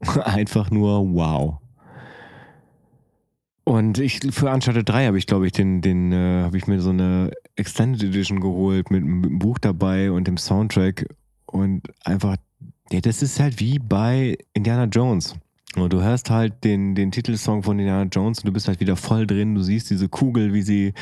[0.23, 1.59] einfach nur wow.
[3.63, 6.81] Und ich für Uncharted 3 habe ich, glaube ich, den, den äh, habe ich mir
[6.81, 11.05] so eine Extended Edition geholt mit, mit einem Buch dabei und dem Soundtrack.
[11.45, 12.37] Und einfach,
[12.91, 15.35] ja, das ist halt wie bei Indiana Jones.
[15.77, 18.97] Und du hörst halt den, den Titelsong von Indiana Jones und du bist halt wieder
[18.97, 19.55] voll drin.
[19.55, 20.93] Du siehst diese Kugel, wie sie,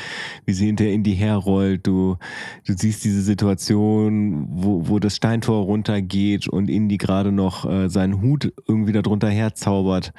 [0.44, 1.88] wie sie hinter Indy herrollt.
[1.88, 2.18] Du,
[2.64, 8.22] du siehst diese Situation, wo, wo das Steintor runtergeht und Indy gerade noch äh, seinen
[8.22, 10.12] Hut irgendwie darunter herzaubert.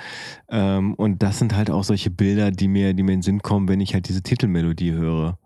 [0.50, 3.42] Ähm, und das sind halt auch solche Bilder, die mir, die mir in den Sinn
[3.42, 5.38] kommen, wenn ich halt diese Titelmelodie höre.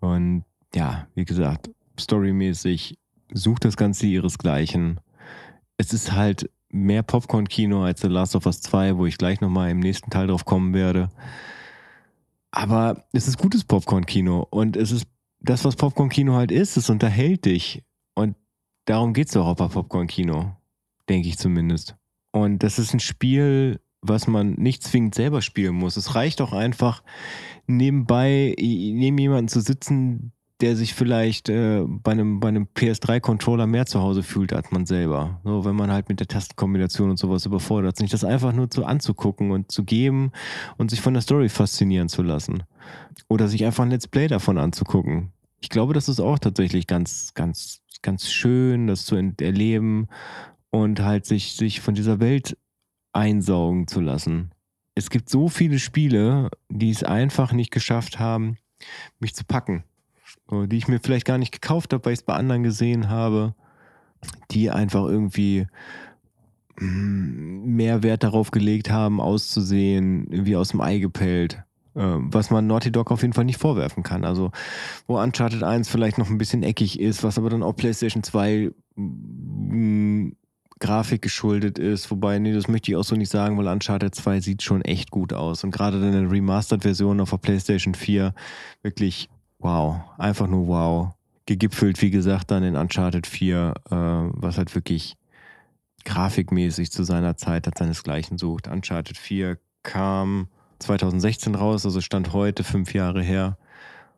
[0.00, 2.98] Und ja, wie gesagt, storymäßig
[3.32, 5.00] sucht das Ganze ihresgleichen.
[5.78, 9.70] Es ist halt mehr Popcorn-Kino als The Last of Us 2, wo ich gleich nochmal
[9.70, 11.08] im nächsten Teil drauf kommen werde.
[12.50, 15.06] Aber es ist gutes Popcorn-Kino und es ist
[15.40, 17.84] das, was Popcorn-Kino halt ist, es unterhält dich.
[18.14, 18.36] Und
[18.86, 20.56] darum geht es auch bei Popcorn-Kino,
[21.08, 21.96] denke ich zumindest.
[22.32, 25.96] Und das ist ein Spiel, was man nicht zwingend selber spielen muss.
[25.96, 27.02] Es reicht auch einfach,
[27.66, 30.32] nebenbei neben jemanden zu sitzen,
[30.64, 34.86] der sich vielleicht äh, bei einem, bei einem PS3-Controller mehr zu Hause fühlt als man
[34.86, 35.38] selber.
[35.44, 38.86] So, wenn man halt mit der Tastenkombination und sowas überfordert, sich das einfach nur zu
[38.86, 40.32] anzugucken und zu geben
[40.78, 42.62] und sich von der Story faszinieren zu lassen.
[43.28, 45.32] Oder sich einfach ein Let's Play davon anzugucken.
[45.60, 50.08] Ich glaube, das ist auch tatsächlich ganz, ganz, ganz schön, das zu erleben
[50.70, 52.56] und halt sich, sich von dieser Welt
[53.12, 54.52] einsaugen zu lassen.
[54.94, 58.56] Es gibt so viele Spiele, die es einfach nicht geschafft haben,
[59.20, 59.84] mich zu packen
[60.50, 63.54] die ich mir vielleicht gar nicht gekauft habe, weil ich es bei anderen gesehen habe,
[64.50, 65.66] die einfach irgendwie
[66.78, 71.62] mm, mehr Wert darauf gelegt haben, auszusehen, wie aus dem Ei gepellt.
[71.96, 74.24] Ähm, was man Naughty Dog auf jeden Fall nicht vorwerfen kann.
[74.24, 74.50] Also,
[75.06, 78.72] wo Uncharted 1 vielleicht noch ein bisschen eckig ist, was aber dann auch PlayStation 2
[78.96, 80.32] mm,
[80.80, 82.10] Grafik geschuldet ist.
[82.10, 85.12] Wobei, nee, das möchte ich auch so nicht sagen, weil Uncharted 2 sieht schon echt
[85.12, 85.62] gut aus.
[85.62, 88.34] Und gerade in der Remastered-Version auf der PlayStation 4
[88.82, 89.28] wirklich
[89.64, 91.14] wow, einfach nur wow.
[91.46, 95.16] Gegipfelt, wie gesagt, dann in Uncharted 4, äh, was halt wirklich
[96.04, 98.68] grafikmäßig zu seiner Zeit hat seinesgleichen sucht.
[98.68, 100.48] Uncharted 4 kam
[100.78, 103.58] 2016 raus, also stand heute fünf Jahre her.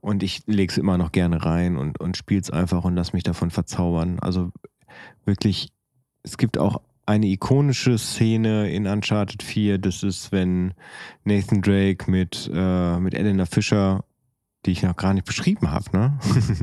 [0.00, 3.12] Und ich lege es immer noch gerne rein und, und spiele es einfach und lass
[3.12, 4.18] mich davon verzaubern.
[4.20, 4.50] Also
[5.24, 5.72] wirklich,
[6.22, 9.78] es gibt auch eine ikonische Szene in Uncharted 4.
[9.78, 10.74] Das ist, wenn
[11.24, 14.04] Nathan Drake mit, äh, mit Elena Fischer
[14.66, 15.84] die ich noch gar nicht beschrieben habe.
[15.96, 16.18] Ne?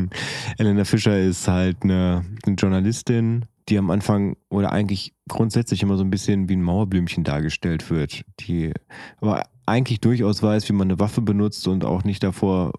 [0.57, 6.03] Elena Fischer ist halt eine, eine, Journalistin, die am Anfang oder eigentlich grundsätzlich immer so
[6.03, 8.73] ein bisschen wie ein Mauerblümchen dargestellt wird, die
[9.21, 12.73] aber eigentlich durchaus weiß, wie man eine Waffe benutzt und auch nicht davor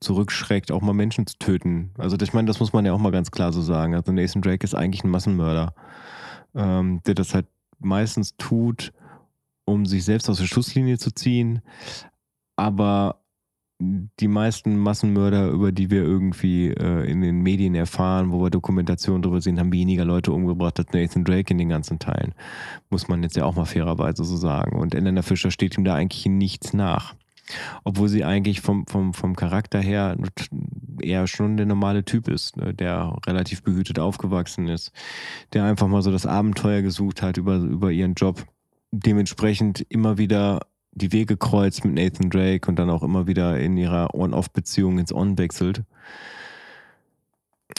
[0.00, 1.90] zurückschreckt, auch mal Menschen zu töten.
[1.98, 3.94] Also ich meine, das muss man ja auch mal ganz klar so sagen.
[3.94, 5.74] Also Nathan Drake ist eigentlich ein Massenmörder,
[6.54, 7.46] ähm, der das halt
[7.80, 8.92] meistens tut,
[9.64, 11.62] um sich selbst aus der Schusslinie zu ziehen,
[12.56, 13.20] aber
[13.80, 19.22] die meisten Massenmörder, über die wir irgendwie äh, in den Medien erfahren, wo wir Dokumentationen
[19.22, 22.34] darüber sehen, haben weniger Leute umgebracht als Nathan Drake in den ganzen Teilen.
[22.90, 24.76] Muss man jetzt ja auch mal fairerweise so sagen.
[24.76, 27.14] Und Elena Fischer steht ihm da eigentlich nichts nach.
[27.84, 30.16] Obwohl sie eigentlich vom, vom, vom Charakter her
[31.00, 32.74] eher schon der normale Typ ist, ne?
[32.74, 34.92] der relativ behütet aufgewachsen ist,
[35.52, 38.44] der einfach mal so das Abenteuer gesucht hat über, über ihren Job.
[38.90, 40.60] Dementsprechend immer wieder
[40.98, 45.12] die Wege kreuzt mit Nathan Drake und dann auch immer wieder in ihrer On-Off-Beziehung ins
[45.12, 45.82] On wechselt.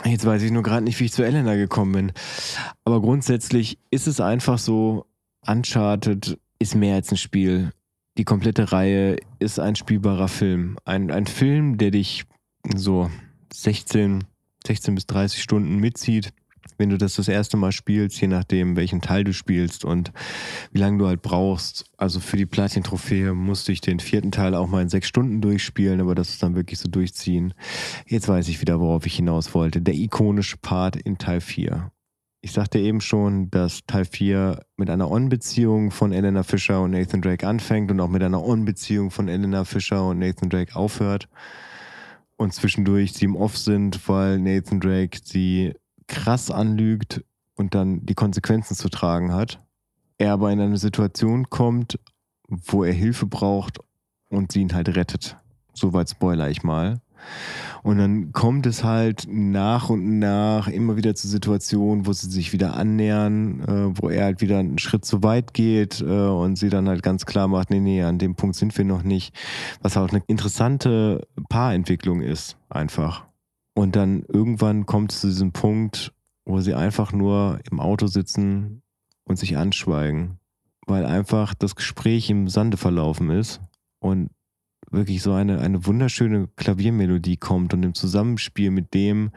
[0.05, 2.11] Jetzt weiß ich nur gerade nicht, wie ich zu Elena gekommen bin.
[2.85, 5.05] Aber grundsätzlich ist es einfach so,
[5.45, 7.71] Uncharted ist mehr als ein Spiel.
[8.17, 10.77] Die komplette Reihe ist ein spielbarer Film.
[10.85, 12.25] Ein, ein Film, der dich
[12.75, 13.09] so
[13.53, 14.25] 16,
[14.65, 16.33] 16 bis 30 Stunden mitzieht
[16.77, 20.11] wenn du das das erste Mal spielst, je nachdem, welchen Teil du spielst und
[20.71, 21.85] wie lange du halt brauchst.
[21.97, 26.01] Also für die Platin-Trophäe musste ich den vierten Teil auch mal in sechs Stunden durchspielen,
[26.01, 27.53] aber das ist dann wirklich so durchziehen.
[28.07, 29.81] Jetzt weiß ich wieder, worauf ich hinaus wollte.
[29.81, 31.91] Der ikonische Part in Teil 4.
[32.41, 37.21] Ich sagte eben schon, dass Teil 4 mit einer On-Beziehung von Elena Fischer und Nathan
[37.21, 41.27] Drake anfängt und auch mit einer On-Beziehung von Elena Fischer und Nathan Drake aufhört.
[42.37, 45.73] Und zwischendurch sie im Off sind, weil Nathan Drake sie
[46.09, 47.23] krass anlügt
[47.55, 49.61] und dann die Konsequenzen zu tragen hat.
[50.17, 51.97] Er aber in eine Situation kommt,
[52.49, 53.79] wo er Hilfe braucht
[54.29, 55.37] und sie ihn halt rettet.
[55.73, 56.99] Soweit spoiler ich mal.
[57.83, 62.53] Und dann kommt es halt nach und nach immer wieder zu Situationen, wo sie sich
[62.53, 66.69] wieder annähern, äh, wo er halt wieder einen Schritt zu weit geht äh, und sie
[66.69, 69.33] dann halt ganz klar macht, nee, nee, an dem Punkt sind wir noch nicht.
[69.81, 73.28] Was halt eine interessante Paarentwicklung ist, einfach.
[73.73, 76.13] Und dann irgendwann kommt es zu diesem Punkt,
[76.45, 78.81] wo sie einfach nur im Auto sitzen
[79.23, 80.39] und sich anschweigen,
[80.87, 83.61] weil einfach das Gespräch im Sande verlaufen ist
[83.99, 84.31] und
[84.89, 89.31] wirklich so eine, eine wunderschöne Klaviermelodie kommt und im Zusammenspiel mit dem,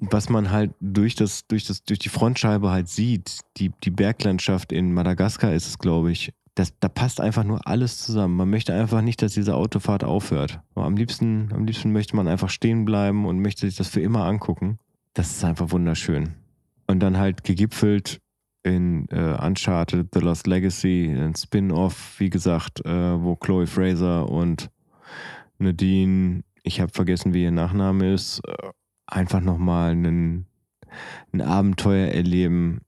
[0.00, 4.72] was man halt durch das, durch das, durch die Frontscheibe halt sieht, die, die Berglandschaft
[4.72, 8.36] in Madagaskar ist es, glaube ich, das, da passt einfach nur alles zusammen.
[8.36, 10.60] Man möchte einfach nicht, dass diese Autofahrt aufhört.
[10.74, 14.24] Am liebsten, am liebsten möchte man einfach stehen bleiben und möchte sich das für immer
[14.24, 14.78] angucken.
[15.14, 16.34] Das ist einfach wunderschön.
[16.86, 18.20] Und dann halt gegipfelt
[18.62, 24.70] in äh, Uncharted, The Lost Legacy, ein Spin-off, wie gesagt, äh, wo Chloe Fraser und
[25.58, 28.70] Nadine ich habe vergessen, wie ihr Nachname ist, äh,
[29.06, 30.46] einfach nochmal ein,
[31.32, 32.82] ein Abenteuer erleben,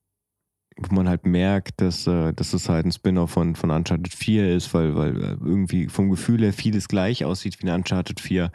[0.78, 4.54] wo man halt merkt, dass, äh, dass es halt ein Spin-off von, von Uncharted 4
[4.54, 8.50] ist, weil, weil äh, irgendwie vom Gefühl her vieles gleich aussieht wie ein Uncharted 4.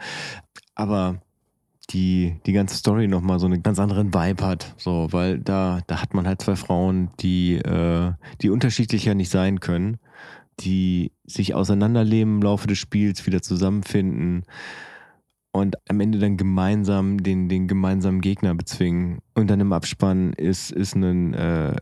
[0.74, 1.20] Aber
[1.90, 4.74] die, die ganze Story nochmal so einen ganz anderen Vibe hat.
[4.76, 9.60] So, weil da, da hat man halt zwei Frauen, die, äh, die unterschiedlicher nicht sein
[9.60, 9.98] können,
[10.60, 14.44] die sich auseinanderleben im Laufe des Spiels, wieder zusammenfinden
[15.52, 19.18] und am Ende dann gemeinsam den, den gemeinsamen Gegner bezwingen.
[19.34, 21.74] Und dann im Abspann ist, ist ein äh,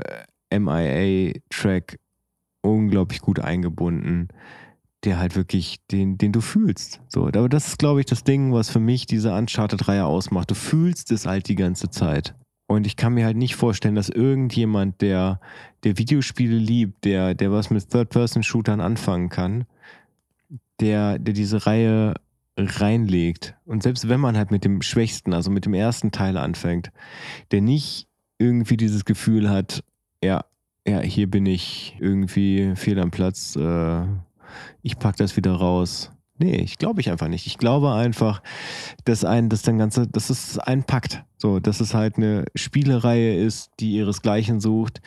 [0.59, 1.99] MIA-Track
[2.63, 4.29] unglaublich gut eingebunden,
[5.05, 7.01] der halt wirklich, den, den du fühlst.
[7.09, 10.51] So, aber das ist, glaube ich, das Ding, was für mich diese Uncharted-Reihe ausmacht.
[10.51, 12.35] Du fühlst es halt die ganze Zeit.
[12.69, 15.41] Und ich kann mir halt nicht vorstellen, dass irgendjemand, der,
[15.85, 19.67] der Videospiele liebt, der, der was mit Third-Person-Shootern anfangen kann,
[20.81, 22.15] der, der diese Reihe
[22.57, 23.55] reinlegt.
[23.65, 26.91] Und selbst wenn man halt mit dem Schwächsten, also mit dem ersten Teil anfängt,
[27.51, 29.85] der nicht irgendwie dieses Gefühl hat,
[30.23, 30.45] ja,
[30.87, 34.03] ja, hier bin ich irgendwie fehl am Platz, äh,
[34.83, 36.13] ich pack das wieder raus.
[36.39, 37.47] Nee, ich glaube ich einfach nicht.
[37.47, 38.43] Ich glaube einfach,
[39.05, 41.25] dass ein, dass dann ganze, dass es einen packt.
[41.39, 45.01] So, dass es halt eine Spielereihe ist, die ihresgleichen sucht,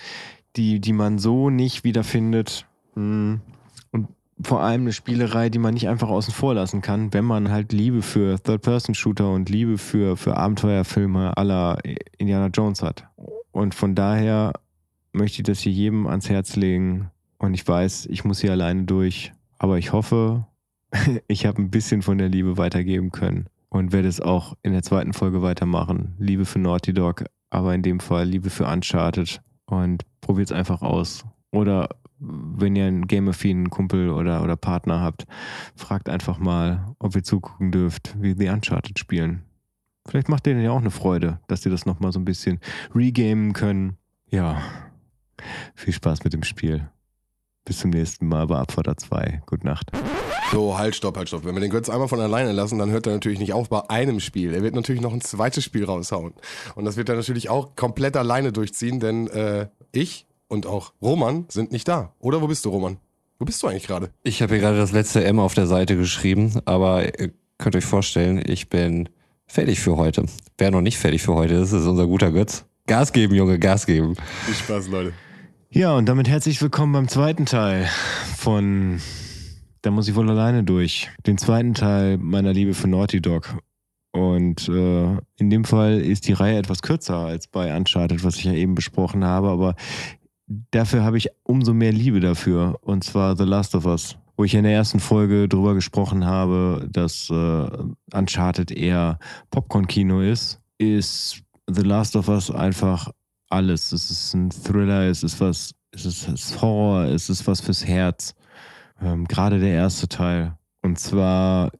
[0.55, 2.65] die, die man so nicht wiederfindet.
[2.95, 3.41] Hm
[4.41, 7.73] vor allem eine Spielerei, die man nicht einfach außen vor lassen kann, wenn man halt
[7.73, 11.77] Liebe für Third-Person-Shooter und Liebe für, für Abenteuerfilme aller
[12.17, 13.05] Indiana Jones hat.
[13.51, 14.53] Und von daher
[15.11, 17.09] möchte ich das hier jedem ans Herz legen.
[17.37, 19.33] Und ich weiß, ich muss hier alleine durch.
[19.57, 20.45] Aber ich hoffe,
[21.27, 23.47] ich habe ein bisschen von der Liebe weitergeben können.
[23.69, 26.15] Und werde es auch in der zweiten Folge weitermachen.
[26.17, 29.41] Liebe für Naughty Dog, aber in dem Fall Liebe für Uncharted.
[29.65, 31.23] Und probiert es einfach aus.
[31.51, 35.25] Oder wenn ihr einen game-affinen Kumpel oder, oder Partner habt,
[35.75, 39.43] fragt einfach mal, ob ihr zugucken dürft, wie The Uncharted spielen.
[40.07, 42.59] Vielleicht macht denen ja auch eine Freude, dass sie das nochmal so ein bisschen
[42.95, 43.97] regamen können.
[44.29, 44.61] Ja,
[45.75, 46.89] viel Spaß mit dem Spiel.
[47.65, 49.43] Bis zum nächsten Mal bei Abfahrer 2.
[49.45, 49.91] Gute Nacht.
[50.51, 51.45] So, halt, stopp, halt, stopp.
[51.45, 53.87] Wenn wir den Götz einmal von alleine lassen, dann hört er natürlich nicht auf bei
[53.89, 54.55] einem Spiel.
[54.55, 56.33] Er wird natürlich noch ein zweites Spiel raushauen.
[56.73, 61.45] Und das wird er natürlich auch komplett alleine durchziehen, denn äh, ich und auch Roman
[61.47, 62.13] sind nicht da.
[62.19, 62.97] Oder wo bist du, Roman?
[63.37, 64.09] Wo bist du eigentlich gerade?
[64.23, 67.85] Ich habe hier gerade das letzte M auf der Seite geschrieben, aber ihr könnt euch
[67.85, 69.07] vorstellen, ich bin
[69.47, 70.25] fertig für heute.
[70.57, 72.65] Wer noch nicht fertig für heute ist, ist unser guter Götz.
[72.87, 74.15] Gas geben, Junge, Gas geben.
[74.45, 75.13] Viel Spaß, Leute.
[75.69, 77.87] Ja, und damit herzlich willkommen beim zweiten Teil
[78.35, 78.99] von
[79.83, 81.09] Da muss ich wohl alleine durch.
[81.25, 83.55] Den zweiten Teil meiner Liebe für Naughty Dog.
[84.11, 88.45] Und äh, in dem Fall ist die Reihe etwas kürzer als bei Uncharted, was ich
[88.45, 89.75] ja eben besprochen habe, aber
[90.71, 92.77] dafür habe ich umso mehr Liebe dafür.
[92.81, 96.87] Und zwar The Last of Us, wo ich in der ersten Folge drüber gesprochen habe,
[96.91, 97.67] dass äh,
[98.13, 99.19] Uncharted eher
[99.51, 103.11] Popcorn-Kino ist, ist The Last of Us einfach
[103.49, 103.91] alles.
[103.91, 108.33] Es ist ein Thriller, es ist was, es ist Horror, es ist was fürs Herz.
[109.01, 110.57] Ähm, Gerade der erste Teil.
[110.81, 111.71] Und zwar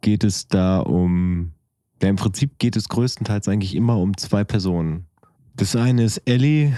[0.00, 1.52] geht es da um,
[2.02, 5.06] ja, im Prinzip geht es größtenteils eigentlich immer um zwei Personen.
[5.56, 6.76] Das eine ist Ellie,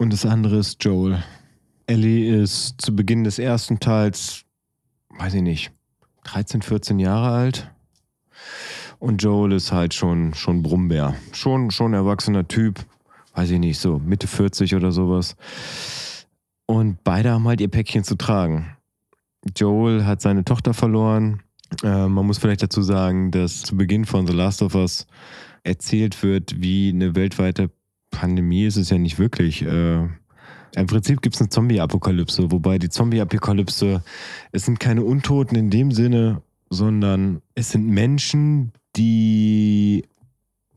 [0.00, 1.22] und das andere ist Joel.
[1.86, 4.44] Ellie ist zu Beginn des ersten Teils,
[5.10, 5.72] weiß ich nicht,
[6.24, 7.70] 13, 14 Jahre alt.
[8.98, 11.16] Und Joel ist halt schon, schon Brummbär.
[11.32, 12.80] Schon, schon erwachsener Typ.
[13.34, 15.36] Weiß ich nicht, so Mitte 40 oder sowas.
[16.64, 18.74] Und beide haben halt ihr Päckchen zu tragen.
[19.54, 21.42] Joel hat seine Tochter verloren.
[21.82, 25.06] Äh, man muss vielleicht dazu sagen, dass zu Beginn von The Last of Us
[25.62, 27.70] erzählt wird, wie eine weltweite
[28.10, 29.62] Pandemie ist es ja nicht wirklich.
[29.62, 34.02] Äh, Im Prinzip gibt es eine Zombie-Apokalypse, wobei die Zombie-Apokalypse,
[34.52, 40.04] es sind keine Untoten in dem Sinne, sondern es sind Menschen, die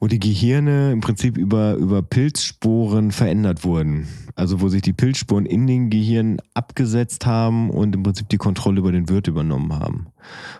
[0.03, 4.05] wo die Gehirne im Prinzip über, über Pilzsporen verändert wurden.
[4.35, 8.79] Also wo sich die Pilzsporen in den Gehirnen abgesetzt haben und im Prinzip die Kontrolle
[8.79, 10.07] über den Wirt übernommen haben.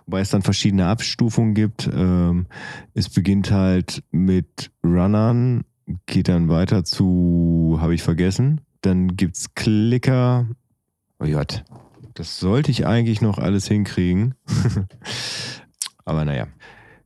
[0.06, 1.90] Wobei es dann verschiedene Abstufungen gibt.
[1.94, 2.46] Ähm,
[2.94, 5.66] es beginnt halt mit Runnern,
[6.06, 8.62] geht dann weiter zu, habe ich vergessen.
[8.82, 10.48] Dann gibt es Klicker.
[11.20, 11.64] Oh Gott,
[12.14, 14.36] das sollte ich eigentlich noch alles hinkriegen.
[16.06, 16.48] Aber naja,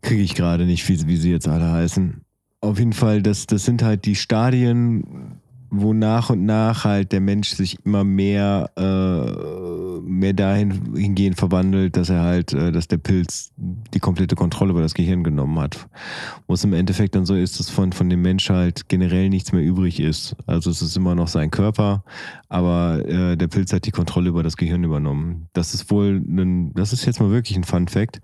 [0.02, 2.22] kriege ich gerade nicht, wie, wie sie jetzt alle heißen.
[2.62, 5.40] Auf jeden Fall, das, das sind halt die Stadien,
[5.70, 9.67] wo nach und nach halt der Mensch sich immer mehr äh,
[10.08, 14.82] mehr dahin hingehend verwandelt, dass er halt, äh, dass der Pilz die komplette Kontrolle über
[14.82, 15.88] das Gehirn genommen hat.
[16.48, 19.52] Wo es im Endeffekt dann so ist, dass von, von dem Mensch halt generell nichts
[19.52, 20.36] mehr übrig ist.
[20.46, 22.04] Also es ist immer noch sein Körper,
[22.50, 25.50] aber äh, der Pilz hat die Kontrolle über das Gehirn übernommen.
[25.54, 28.22] Das ist wohl ein, das ist jetzt mal wirklich ein Fun Fact,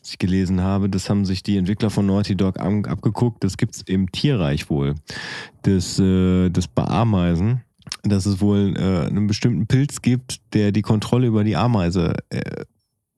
[0.00, 0.88] was ich gelesen habe.
[0.88, 3.44] Das haben sich die Entwickler von Naughty Dog abgeguckt.
[3.44, 4.94] Das gibt es im Tierreich wohl.
[5.62, 7.62] Das, äh, das bei Ameisen
[8.02, 12.64] dass es wohl äh, einen bestimmten Pilz gibt, der die Kontrolle über die Ameise äh,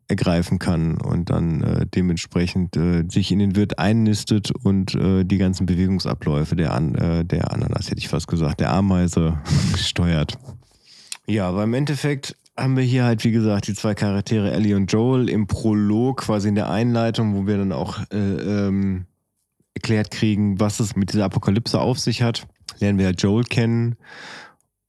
[0.08, 5.36] ergreifen kann und dann äh, dementsprechend äh, sich in den Wirt einnistet und äh, die
[5.36, 9.38] ganzen Bewegungsabläufe der, An äh, der Ananas, hätte ich fast gesagt, der Ameise
[9.76, 10.38] steuert.
[11.26, 14.90] Ja, aber im Endeffekt haben wir hier halt, wie gesagt, die zwei Charaktere Ellie und
[14.90, 19.04] Joel im Prolog, quasi in der Einleitung, wo wir dann auch äh, ähm,
[19.74, 22.48] erklärt kriegen, was es mit dieser Apokalypse auf sich hat.
[22.80, 23.96] Lernen wir ja Joel kennen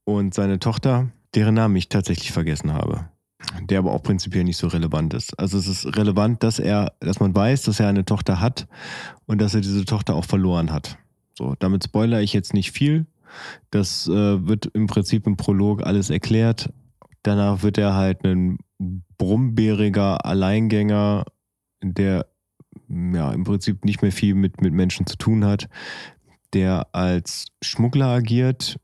[0.04, 3.08] und seine Tochter, deren Namen ich tatsächlich vergessen habe.
[3.62, 5.38] Der aber auch prinzipiell nicht so relevant ist.
[5.38, 8.68] Also es ist relevant, dass er, dass man weiß, dass er eine Tochter hat
[9.26, 10.98] und dass er diese Tochter auch verloren hat.
[11.38, 13.06] So, damit spoilere ich jetzt nicht viel.
[13.70, 16.70] Das äh, wird im Prinzip im Prolog alles erklärt.
[17.22, 18.58] Danach wird er halt ein
[19.16, 21.24] brummbäriger Alleingänger,
[21.82, 22.26] der
[22.88, 25.68] ja im Prinzip nicht mehr viel mit, mit Menschen zu tun hat,
[26.52, 28.78] der als Schmuggler agiert,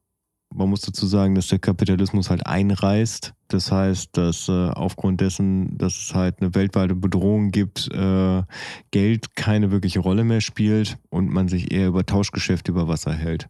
[0.56, 3.34] man muss dazu sagen, dass der Kapitalismus halt einreißt.
[3.48, 8.42] Das heißt, dass äh, aufgrund dessen, dass es halt eine weltweite Bedrohung gibt, äh,
[8.90, 13.48] Geld keine wirkliche Rolle mehr spielt und man sich eher über Tauschgeschäfte über Wasser hält.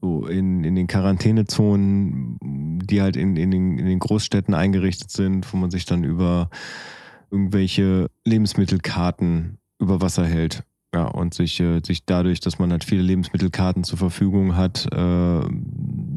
[0.00, 2.38] So in, in den Quarantänezonen,
[2.84, 6.50] die halt in, in, den, in den Großstädten eingerichtet sind, wo man sich dann über
[7.30, 10.64] irgendwelche Lebensmittelkarten über Wasser hält.
[10.94, 15.40] Ja, und sich, äh, sich dadurch, dass man halt viele Lebensmittelkarten zur Verfügung hat, äh,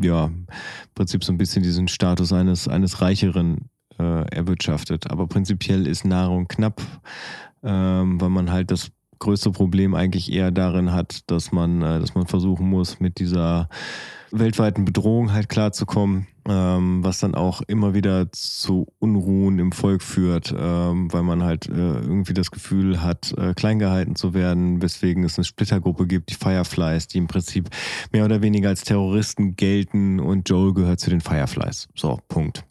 [0.02, 0.48] ja, im
[0.96, 5.10] Prinzip so ein bisschen diesen Status eines, eines Reicheren äh, erwirtschaftet.
[5.10, 6.82] Aber prinzipiell ist Nahrung knapp,
[7.64, 12.16] ähm, weil man halt das größte Problem eigentlich eher darin hat, dass man, äh, dass
[12.16, 13.70] man versuchen muss, mit dieser
[14.32, 21.12] weltweiten Bedrohung halt klarzukommen, was dann auch immer wieder zu Unruhen im Volk führt, ähm,
[21.12, 25.38] weil man halt äh, irgendwie das Gefühl hat, äh, klein gehalten zu werden, weswegen es
[25.38, 27.70] eine Splittergruppe gibt, die Fireflies, die im Prinzip
[28.12, 31.88] mehr oder weniger als Terroristen gelten und Joel gehört zu den Fireflies.
[31.96, 32.66] So, Punkt.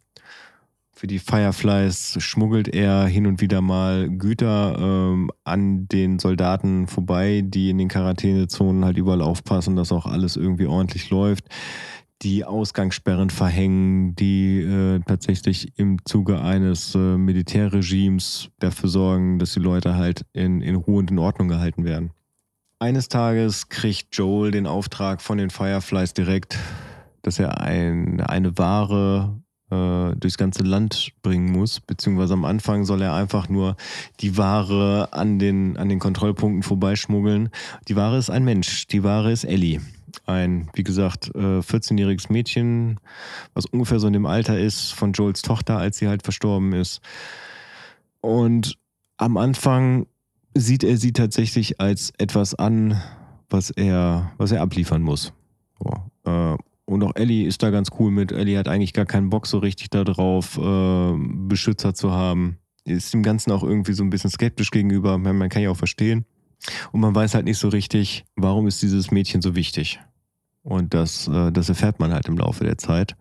[0.98, 7.44] Für die Fireflies schmuggelt er hin und wieder mal Güter ähm, an den Soldaten vorbei,
[7.44, 11.44] die in den Quarantänezonen halt überall aufpassen, dass auch alles irgendwie ordentlich läuft.
[12.22, 19.60] Die Ausgangssperren verhängen, die äh, tatsächlich im Zuge eines äh, Militärregimes dafür sorgen, dass die
[19.60, 22.10] Leute halt in, in Ruhe und in Ordnung gehalten werden.
[22.80, 26.58] Eines Tages kriegt Joel den Auftrag von den Fireflies direkt,
[27.22, 29.40] dass er ein, eine Ware
[29.70, 33.76] äh, durchs ganze Land bringen muss, beziehungsweise am Anfang soll er einfach nur
[34.20, 37.50] die Ware an den, an den Kontrollpunkten vorbeischmuggeln.
[37.88, 39.80] Die Ware ist ein Mensch, die Ware ist Ellie.
[40.26, 43.00] Ein, wie gesagt, 14-jähriges äh, Mädchen,
[43.54, 47.00] was ungefähr so in dem Alter ist von Joels Tochter, als sie halt verstorben ist.
[48.20, 48.78] Und
[49.16, 50.06] am Anfang
[50.54, 53.00] sieht er sie tatsächlich als etwas an,
[53.50, 55.32] was er, was er abliefern muss.
[56.24, 58.32] Äh, und auch Ellie ist da ganz cool mit.
[58.32, 62.58] Ellie hat eigentlich gar keinen Bock so richtig darauf, äh, Beschützer zu haben.
[62.84, 65.18] Ist dem Ganzen auch irgendwie so ein bisschen skeptisch gegenüber.
[65.18, 66.24] Man kann ja auch verstehen.
[66.92, 70.00] Und man weiß halt nicht so richtig, warum ist dieses Mädchen so wichtig.
[70.62, 73.16] Und das, äh, das erfährt man halt im Laufe der Zeit.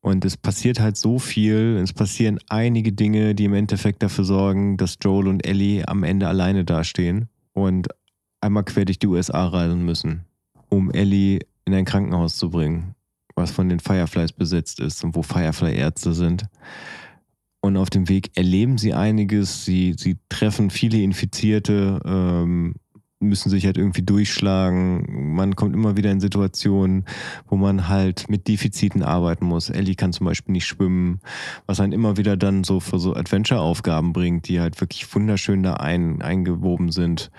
[0.00, 4.78] Und es passiert halt so viel, es passieren einige Dinge, die im Endeffekt dafür sorgen,
[4.78, 7.88] dass Joel und Ellie am Ende alleine dastehen und
[8.40, 10.24] einmal quer durch die USA reisen müssen,
[10.70, 12.94] um Ellie in ein Krankenhaus zu bringen,
[13.34, 16.46] was von den Fireflies besetzt ist und wo Firefly-Ärzte sind.
[17.60, 22.74] Und auf dem Weg erleben sie einiges, sie, sie treffen viele Infizierte, ähm,
[23.20, 25.34] müssen sich halt irgendwie durchschlagen.
[25.34, 27.04] Man kommt immer wieder in Situationen,
[27.46, 29.68] wo man halt mit Defiziten arbeiten muss.
[29.68, 31.20] Ellie kann zum Beispiel nicht schwimmen,
[31.66, 35.74] was einen immer wieder dann so für so Adventure-Aufgaben bringt, die halt wirklich wunderschön da
[35.74, 37.30] ein, eingewoben sind.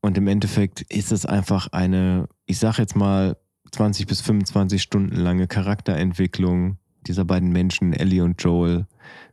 [0.00, 3.36] Und im Endeffekt ist es einfach eine, ich sag jetzt mal,
[3.70, 8.86] 20 bis 25 Stunden lange Charakterentwicklung dieser beiden Menschen, Ellie und Joel,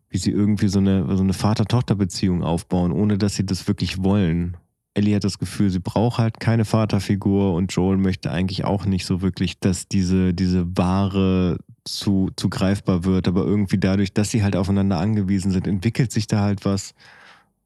[0.10, 4.58] wie sie irgendwie so eine, so eine Vater-Tochter-Beziehung aufbauen, ohne dass sie das wirklich wollen.
[4.94, 9.06] Ellie hat das Gefühl, sie braucht halt keine Vaterfigur und Joel möchte eigentlich auch nicht
[9.06, 13.28] so wirklich, dass diese, diese Ware zu, zu greifbar wird.
[13.28, 16.96] Aber irgendwie dadurch, dass sie halt aufeinander angewiesen sind, entwickelt sich da halt was,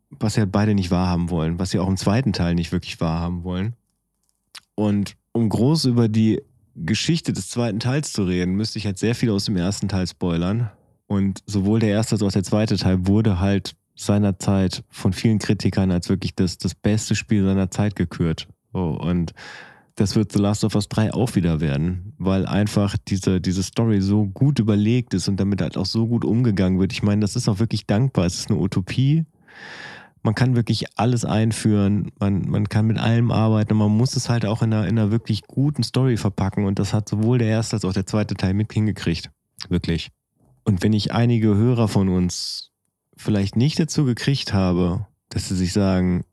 [0.10, 3.00] was sie halt beide nicht wahrhaben wollen, was sie auch im zweiten Teil nicht wirklich
[3.00, 3.76] wahrhaben wollen.
[4.76, 6.42] Und um groß über die
[6.76, 10.08] Geschichte des zweiten Teils zu reden, müsste ich halt sehr viel aus dem ersten Teil
[10.08, 10.72] spoilern.
[11.12, 15.92] Und sowohl der erste als auch der zweite Teil wurde halt seinerzeit von vielen Kritikern
[15.92, 18.48] als wirklich das, das beste Spiel seiner Zeit gekürt.
[18.72, 19.34] So, und
[19.96, 24.00] das wird The Last of Us 3 auch wieder werden, weil einfach diese, diese Story
[24.00, 26.94] so gut überlegt ist und damit halt auch so gut umgegangen wird.
[26.94, 28.26] Ich meine, das ist auch wirklich dankbar.
[28.26, 29.26] Es ist eine Utopie.
[30.24, 34.46] Man kann wirklich alles einführen, man, man kann mit allem arbeiten man muss es halt
[34.46, 37.76] auch in einer, in einer wirklich guten Story verpacken und das hat sowohl der erste
[37.76, 39.30] als auch der zweite Teil mit hingekriegt.
[39.68, 40.10] Wirklich.
[40.64, 42.72] Und wenn ich einige Hörer von uns
[43.18, 46.26] vielleicht nicht dazu gekriegt habe, dass sie sich sagen,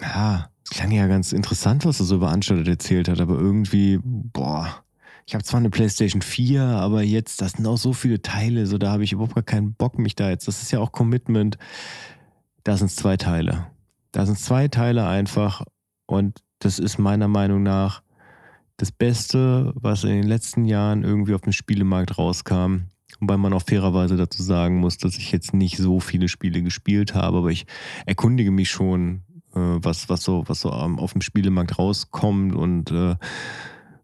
[0.00, 4.00] ja, es klang ja ganz interessant, was er so über Uncharted erzählt hat, aber irgendwie,
[4.02, 4.82] boah,
[5.26, 8.78] ich habe zwar eine PlayStation 4, aber jetzt, das sind auch so viele Teile, so
[8.78, 11.58] da habe ich überhaupt gar keinen Bock, mich da jetzt, das ist ja auch Commitment.
[12.62, 13.66] Da sind es zwei Teile.
[14.12, 15.62] Da sind zwei Teile einfach
[16.06, 18.02] und das ist meiner Meinung nach
[18.76, 22.88] das Beste, was in den letzten Jahren irgendwie auf dem Spielemarkt rauskam.
[23.20, 27.14] Wobei man auch fairerweise dazu sagen muss, dass ich jetzt nicht so viele Spiele gespielt
[27.14, 27.66] habe, aber ich
[28.04, 29.22] erkundige mich schon,
[29.54, 33.16] äh, was, was so, was so auf dem Spielemarkt rauskommt und äh,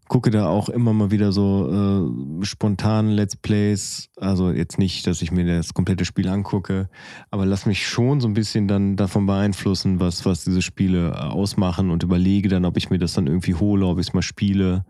[0.07, 1.71] gucke da auch immer mal wieder so
[2.41, 4.09] äh, spontan Let's Plays.
[4.17, 6.89] Also jetzt nicht, dass ich mir das komplette Spiel angucke,
[7.31, 11.15] aber lass mich schon so ein bisschen dann davon beeinflussen, was, was diese Spiele äh,
[11.15, 14.21] ausmachen und überlege dann, ob ich mir das dann irgendwie hole, ob ich es mal
[14.21, 14.85] spiele.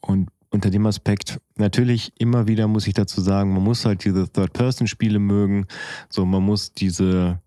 [0.00, 4.28] Und unter dem Aspekt, natürlich immer wieder muss ich dazu sagen, man muss halt diese
[4.28, 5.68] Third-Person-Spiele mögen.
[6.08, 7.40] So, man muss diese,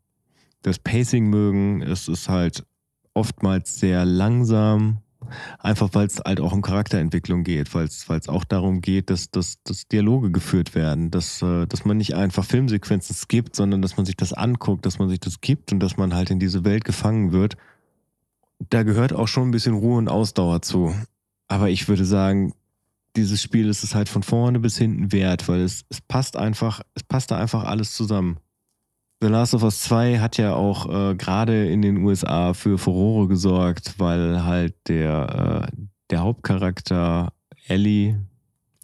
[0.62, 1.82] das Pacing mögen.
[1.82, 2.64] Es ist halt
[3.14, 5.00] oftmals sehr langsam.
[5.60, 9.62] Einfach weil es halt auch um Charakterentwicklung geht, weil es auch darum geht, dass, dass,
[9.66, 14.06] dass Dialoge geführt werden, dass, äh, dass man nicht einfach Filmsequenzen skippt, sondern dass man
[14.06, 16.86] sich das anguckt, dass man sich das gibt und dass man halt in diese Welt
[16.86, 17.58] gefangen wird.
[18.70, 20.96] Da gehört auch schon ein bisschen Ruhe und Ausdauer zu.
[21.50, 22.54] Aber ich würde sagen,
[23.16, 26.82] dieses Spiel ist es halt von vorne bis hinten wert, weil es, es passt einfach,
[26.96, 28.38] es passt da einfach alles zusammen.
[29.22, 33.28] The Last of Us 2 hat ja auch äh, gerade in den USA für Furore
[33.28, 35.78] gesorgt, weil halt der, äh,
[36.10, 37.32] der Hauptcharakter
[37.68, 38.20] Ellie,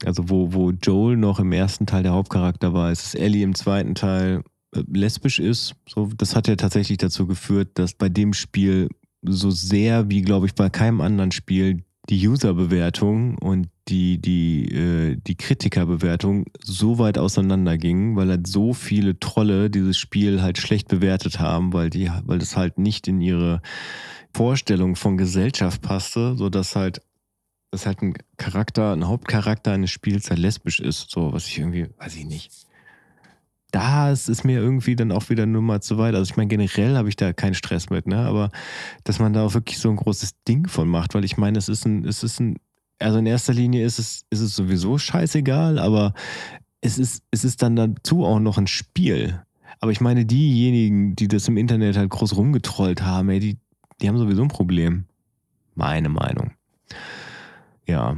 [0.05, 3.95] also wo, wo Joel noch im ersten Teil der Hauptcharakter war, ist Ellie im zweiten
[3.95, 4.43] Teil
[4.75, 5.75] äh, lesbisch ist.
[5.89, 8.89] So, das hat ja tatsächlich dazu geführt, dass bei dem Spiel
[9.23, 15.17] so sehr wie, glaube ich, bei keinem anderen Spiel die User-Bewertung und die, die, äh,
[15.17, 21.39] die Kritikerbewertung so weit auseinandergingen, weil halt so viele Trolle dieses Spiel halt schlecht bewertet
[21.39, 23.61] haben, weil die, weil das halt nicht in ihre
[24.33, 27.01] Vorstellung von Gesellschaft passte, sodass halt
[27.69, 31.87] dass halt ein Charakter, ein Hauptcharakter eines Spiels halt lesbisch ist, so was ich irgendwie,
[31.97, 32.49] weiß ich nicht
[33.71, 36.15] da ist es mir irgendwie dann auch wieder nur mal zu weit.
[36.15, 38.17] Also ich meine, generell habe ich da keinen Stress mit, ne?
[38.19, 38.49] Aber
[39.03, 41.67] dass man da auch wirklich so ein großes Ding von macht, weil ich meine, es
[41.67, 42.57] ist ein, es ist ein,
[42.99, 46.13] also in erster Linie ist es, ist es sowieso scheißegal, aber
[46.81, 49.41] es ist, es ist dann dazu auch noch ein Spiel.
[49.79, 53.57] Aber ich meine, diejenigen, die das im Internet halt groß rumgetrollt haben, ey, die,
[54.01, 55.05] die haben sowieso ein Problem.
[55.75, 56.51] Meine Meinung.
[57.85, 58.17] Ja.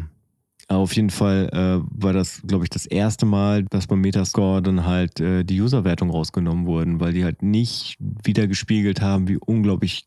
[0.69, 4.85] Auf jeden Fall äh, war das, glaube ich, das erste Mal, dass beim Metascore dann
[4.85, 10.05] halt äh, die Userwertung rausgenommen wurden, weil die halt nicht wieder gespiegelt haben, wie unglaublich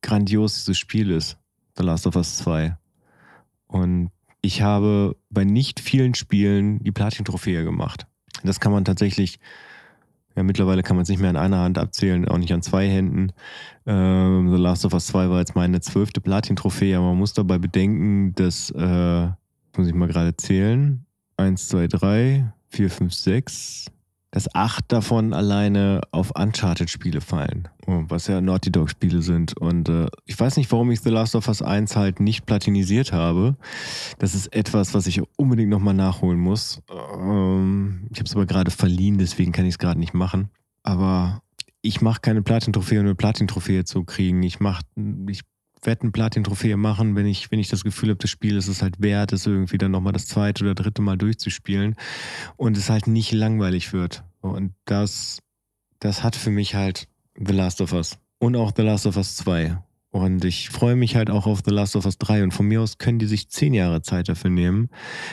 [0.00, 1.36] grandios dieses Spiel ist.
[1.76, 2.76] The Last of Us 2.
[3.68, 4.10] Und
[4.40, 8.06] ich habe bei nicht vielen Spielen die Platin-Trophäe gemacht.
[8.42, 9.38] Das kann man tatsächlich,
[10.36, 12.88] ja, mittlerweile kann man es nicht mehr an einer Hand abzählen, auch nicht an zwei
[12.88, 13.32] Händen.
[13.86, 17.58] Ähm, The Last of Us 2 war jetzt meine zwölfte Platin-Trophäe, aber man muss dabei
[17.58, 19.28] bedenken, dass äh,
[19.76, 21.04] muss ich mal gerade zählen.
[21.36, 23.86] Eins, zwei, drei, vier, fünf, sechs.
[24.30, 29.56] Dass acht davon alleine auf Uncharted-Spiele fallen, was ja Naughty Dog-Spiele sind.
[29.56, 33.12] Und äh, ich weiß nicht, warum ich The Last of Us 1 halt nicht platinisiert
[33.12, 33.56] habe.
[34.18, 36.82] Das ist etwas, was ich unbedingt nochmal nachholen muss.
[36.90, 40.50] Ähm, ich habe es aber gerade verliehen, deswegen kann ich es gerade nicht machen.
[40.82, 41.40] Aber
[41.80, 44.42] ich mache keine Platin-Trophäe, um eine Platin-Trophäe zu kriegen.
[44.42, 44.82] Ich mache,
[45.28, 45.42] ich
[45.82, 48.82] werde eine Platin-Trophäe machen, wenn ich, wenn ich das Gefühl habe, das Spiel ist es
[48.82, 51.96] halt wert, es irgendwie dann nochmal das zweite oder dritte Mal durchzuspielen
[52.56, 54.24] und es halt nicht langweilig wird.
[54.40, 55.40] Und das,
[55.98, 59.36] das hat für mich halt The Last of Us und auch The Last of Us
[59.36, 59.78] 2.
[60.10, 62.44] Und ich freue mich halt auch auf The Last of Us 3.
[62.44, 64.88] Und von mir aus können die sich zehn Jahre Zeit dafür nehmen,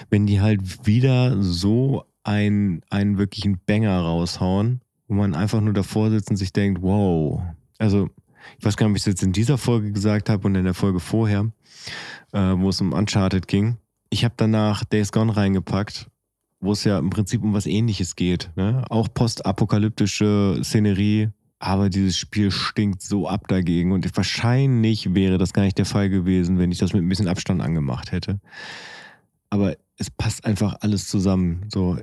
[0.10, 6.10] wenn die halt wieder so einen, einen wirklichen Banger raushauen, wo man einfach nur davor
[6.10, 7.42] sitzt und sich denkt, wow.
[7.78, 8.10] Also
[8.60, 10.66] ich weiß gar nicht, ob ich es jetzt in dieser Folge gesagt habe und in
[10.66, 11.52] der Folge vorher,
[12.32, 13.78] äh, wo es um Uncharted ging.
[14.10, 16.10] Ich habe danach Days Gone reingepackt,
[16.60, 18.52] wo es ja im Prinzip um was ähnliches geht.
[18.56, 18.84] Ne?
[18.90, 21.30] Auch postapokalyptische Szenerie,
[21.60, 23.92] aber dieses Spiel stinkt so ab dagegen.
[23.92, 27.28] Und wahrscheinlich wäre das gar nicht der Fall gewesen, wenn ich das mit ein bisschen
[27.28, 28.40] Abstand angemacht hätte.
[29.50, 31.66] Aber es passt einfach alles zusammen.
[31.74, 31.98] So,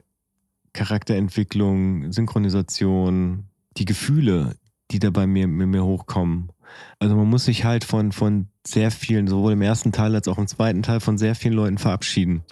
[0.73, 3.45] Charakterentwicklung, Synchronisation,
[3.77, 4.57] die Gefühle,
[4.91, 6.51] die da bei mir, mit mir hochkommen.
[6.99, 10.39] Also man muss sich halt von, von sehr vielen, sowohl im ersten Teil als auch
[10.39, 12.43] im zweiten Teil, von sehr vielen Leuten verabschieden.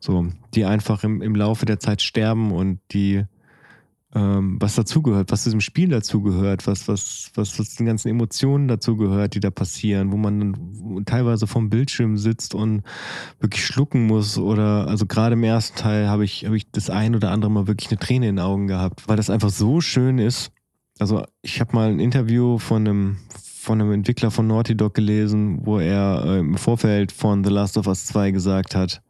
[0.00, 3.24] So, die einfach im, im Laufe der Zeit sterben und die
[4.14, 9.34] ähm, was dazugehört, was diesem Spiel dazugehört, was, was, was, was den ganzen Emotionen dazugehört,
[9.34, 12.82] die da passieren, wo man dann teilweise vom Bildschirm sitzt und
[13.40, 14.36] wirklich schlucken muss.
[14.36, 17.66] Oder also gerade im ersten Teil habe ich, habe ich das ein oder andere Mal
[17.66, 20.52] wirklich eine Träne in den Augen gehabt, weil das einfach so schön ist.
[21.02, 25.58] Also ich habe mal ein Interview von einem, von einem Entwickler von Naughty Dog gelesen,
[25.66, 29.02] wo er äh, im Vorfeld von The Last of Us 2 gesagt hat,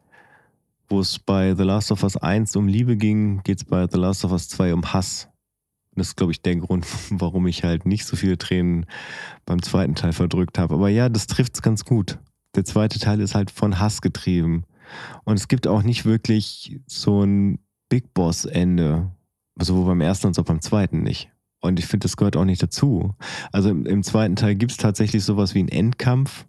[0.88, 3.98] wo es bei The Last of Us 1 um Liebe ging, geht es bei The
[3.98, 5.28] Last of Us 2 um Hass.
[5.90, 8.86] Und das ist, glaube ich, der Grund, warum ich halt nicht so viele Tränen
[9.44, 10.76] beim zweiten Teil verdrückt habe.
[10.76, 12.18] Aber ja, das trifft es ganz gut.
[12.56, 14.64] Der zweite Teil ist halt von Hass getrieben.
[15.24, 17.58] Und es gibt auch nicht wirklich so ein
[17.90, 19.12] Big Boss-Ende.
[19.60, 21.31] Sowohl beim ersten als auch beim zweiten nicht.
[21.62, 23.14] Und ich finde, das gehört auch nicht dazu.
[23.52, 26.44] Also im, im zweiten Teil gibt es tatsächlich sowas wie einen Endkampf,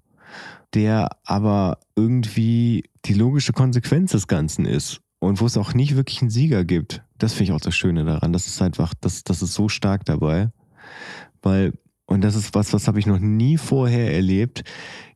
[0.73, 6.21] der aber irgendwie die logische Konsequenz des Ganzen ist und wo es auch nicht wirklich
[6.21, 7.03] einen Sieger gibt.
[7.19, 8.33] Das finde ich auch das Schöne daran.
[8.33, 10.49] Das ist einfach, das, das ist so stark dabei.
[11.43, 11.73] Weil,
[12.07, 14.63] und das ist was, was habe ich noch nie vorher erlebt.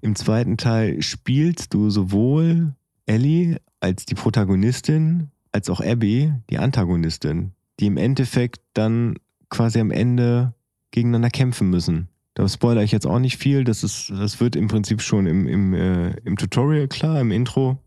[0.01, 2.75] Im zweiten Teil spielst du sowohl
[3.07, 9.15] Ellie als die Protagonistin, als auch Abby, die Antagonistin, die im Endeffekt dann
[9.49, 10.53] quasi am Ende
[10.91, 12.09] gegeneinander kämpfen müssen.
[12.33, 13.63] Da spoilere ich jetzt auch nicht viel.
[13.63, 17.77] Das, ist, das wird im Prinzip schon im, im, äh, im Tutorial klar, im Intro.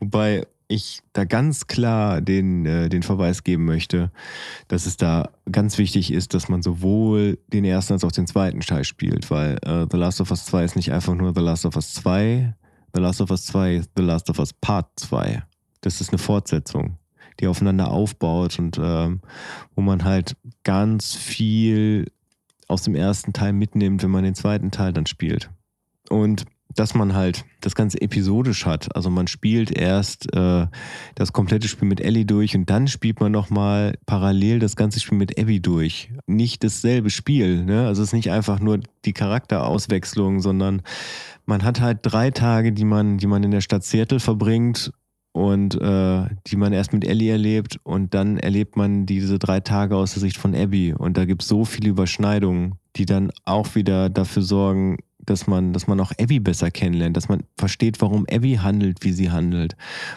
[0.00, 4.12] Wobei ich da ganz klar den, äh, den Verweis geben möchte,
[4.68, 8.60] dass es da ganz wichtig ist, dass man sowohl den ersten als auch den zweiten
[8.60, 11.64] Teil spielt, weil äh, The Last of Us 2 ist nicht einfach nur The Last
[11.64, 12.54] of Us 2,
[12.94, 15.42] The Last of Us 2 ist The Last of Us Part 2.
[15.80, 16.98] Das ist eine Fortsetzung,
[17.40, 19.20] die aufeinander aufbaut und ähm,
[19.74, 22.06] wo man halt ganz viel
[22.66, 25.50] aus dem ersten Teil mitnimmt, wenn man den zweiten Teil dann spielt.
[26.10, 28.94] Und dass man halt das Ganze episodisch hat.
[28.94, 30.66] Also man spielt erst äh,
[31.14, 35.18] das komplette Spiel mit Ellie durch und dann spielt man nochmal parallel das ganze Spiel
[35.18, 36.12] mit Abby durch.
[36.26, 37.64] Nicht dasselbe Spiel.
[37.64, 37.86] Ne?
[37.86, 40.82] Also es ist nicht einfach nur die Charakterauswechslung, sondern
[41.46, 44.92] man hat halt drei Tage, die man, die man in der Stadt Seattle verbringt
[45.38, 49.96] und äh, die man erst mit Ellie erlebt und dann erlebt man diese drei Tage
[49.96, 53.76] aus der Sicht von Abby und da gibt es so viele Überschneidungen, die dann auch
[53.76, 58.26] wieder dafür sorgen, dass man, dass man auch Abby besser kennenlernt, dass man versteht, warum
[58.28, 59.76] Abby handelt, wie sie handelt,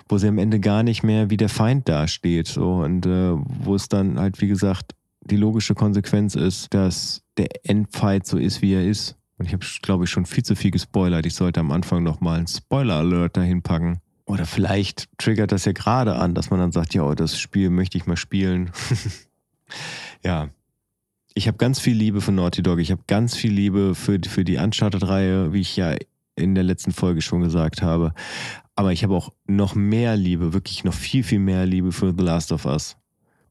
[0.09, 3.75] wo sie am Ende gar nicht mehr wie der Feind dasteht so und äh, wo
[3.75, 8.73] es dann halt wie gesagt die logische Konsequenz ist, dass der Endfight so ist, wie
[8.73, 9.17] er ist.
[9.37, 11.27] Und ich habe, glaube ich, schon viel zu viel gespoilert.
[11.27, 14.01] Ich sollte am Anfang nochmal einen Spoiler-Alert dahin packen.
[14.25, 17.97] Oder vielleicht triggert das ja gerade an, dass man dann sagt, ja, das Spiel möchte
[17.97, 18.71] ich mal spielen.
[20.23, 20.49] ja.
[21.33, 22.79] Ich habe ganz viel Liebe für Naughty Dog.
[22.79, 25.95] Ich habe ganz viel Liebe für, für die Uncharted-Reihe, wie ich ja
[26.35, 28.13] in der letzten Folge schon gesagt habe.
[28.75, 32.23] Aber ich habe auch noch mehr Liebe, wirklich noch viel, viel mehr Liebe für The
[32.23, 32.97] Last of Us.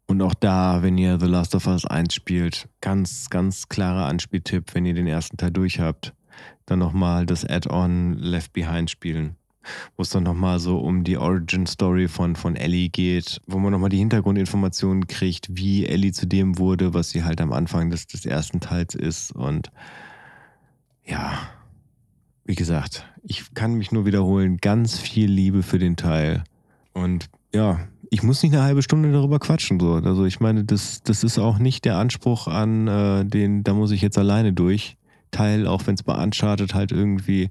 [0.06, 4.74] Und auch da, wenn ihr The Last of Us 1 spielt, ganz, ganz klarer Anspieltipp,
[4.74, 6.14] wenn ihr den ersten Teil durch habt,
[6.66, 9.36] dann nochmal das Add-on Left Behind spielen
[9.96, 13.90] wo es dann nochmal so um die Origin-Story von, von Ellie geht, wo man nochmal
[13.90, 18.26] die Hintergrundinformationen kriegt, wie Ellie zu dem wurde, was sie halt am Anfang des, des
[18.26, 19.32] ersten Teils ist.
[19.32, 19.70] Und
[21.04, 21.38] ja,
[22.44, 26.44] wie gesagt, ich kann mich nur wiederholen, ganz viel Liebe für den Teil.
[26.92, 29.78] Und ja, ich muss nicht eine halbe Stunde darüber quatschen.
[29.78, 29.94] So.
[29.94, 33.92] Also ich meine, das, das ist auch nicht der Anspruch an äh, den, da muss
[33.92, 34.96] ich jetzt alleine durch.
[35.30, 37.50] Teil, auch wenn es bei Uncharted halt irgendwie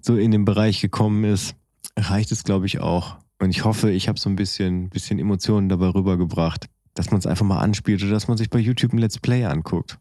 [0.00, 1.54] so in den Bereich gekommen ist,
[1.96, 3.16] reicht es, glaube ich, auch.
[3.38, 7.26] Und ich hoffe, ich habe so ein bisschen, bisschen Emotionen dabei rübergebracht, dass man es
[7.26, 9.98] einfach mal anspielt oder dass man sich bei YouTube ein Let's Play anguckt.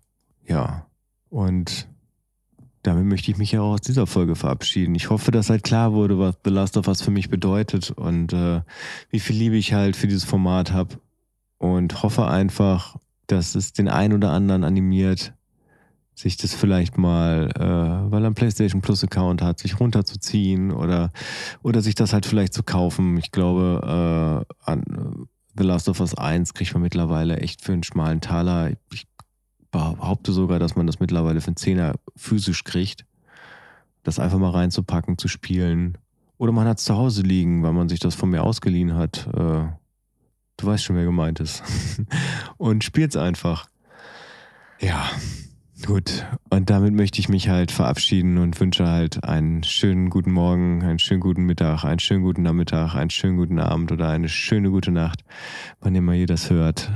[0.48, 0.86] Ja.
[1.30, 1.88] Und
[2.84, 4.96] damit möchte ich mich ja auch aus dieser Folge verabschieden.
[4.96, 8.34] Ich hoffe, dass halt klar wurde, was The Last of Us für mich bedeutet und
[8.34, 8.62] äh,
[9.10, 11.00] wie viel Liebe ich halt für dieses Format habe.
[11.58, 12.98] Und hoffe einfach,
[13.28, 15.34] dass es den einen oder anderen animiert,
[16.22, 21.12] sich das vielleicht mal, äh, weil er einen PlayStation Plus Account hat, sich runterzuziehen oder,
[21.64, 23.18] oder sich das halt vielleicht zu kaufen.
[23.18, 25.26] Ich glaube, äh, an äh,
[25.58, 28.72] The Last of Us 1 kriegt man mittlerweile echt für einen schmalen Taler.
[28.94, 29.08] Ich
[29.72, 33.06] behaupte sogar, dass man das mittlerweile für einen Zehner physisch kriegt.
[34.04, 35.98] Das einfach mal reinzupacken, zu spielen.
[36.38, 39.28] Oder man hat es zu Hause liegen, weil man sich das von mir ausgeliehen hat.
[39.28, 39.66] Äh,
[40.58, 41.64] du weißt schon, wer gemeint ist.
[42.58, 43.68] Und spielt es einfach.
[44.80, 45.10] Ja.
[45.86, 50.84] Gut, und damit möchte ich mich halt verabschieden und wünsche halt einen schönen guten Morgen,
[50.84, 54.70] einen schönen guten Mittag, einen schönen guten Nachmittag, einen schönen guten Abend oder eine schöne
[54.70, 55.24] gute Nacht,
[55.80, 56.92] wann immer ihr das hört.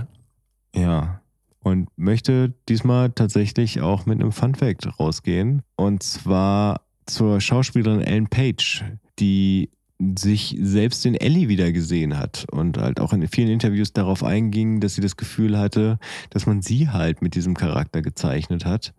[0.76, 1.22] Ja,
[1.62, 5.64] und möchte diesmal tatsächlich auch mit einem Fun Fact rausgehen.
[5.76, 8.84] Und zwar zur Schauspielerin Ellen Page,
[9.18, 9.72] die
[10.18, 14.82] sich selbst in Ellie wieder gesehen hat und halt auch in vielen Interviews darauf einging,
[14.82, 16.00] dass sie das Gefühl hatte,
[16.32, 18.94] dass man sie halt mit diesem Charakter gezeichnet hat,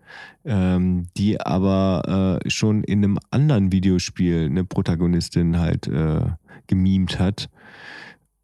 [0.45, 6.21] ähm, die aber äh, schon in einem anderen Videospiel eine Protagonistin halt äh,
[6.67, 7.51] gemimt hat.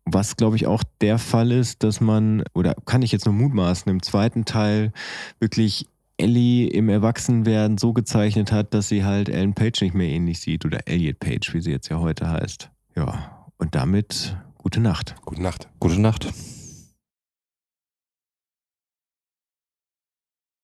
[0.05, 3.91] Was, glaube ich, auch der Fall ist, dass man, oder kann ich jetzt nur mutmaßen,
[3.91, 4.93] im zweiten Teil
[5.39, 5.87] wirklich
[6.23, 10.65] Ellie im Erwachsenwerden so gezeichnet hat, dass sie halt Ellen Page nicht mehr ähnlich sieht
[10.65, 12.71] oder Elliot Page, wie sie jetzt ja heute heißt.
[12.95, 15.17] Ja, und damit gute Nacht.
[15.25, 15.69] Gute Nacht.
[15.81, 16.33] Gute Nacht.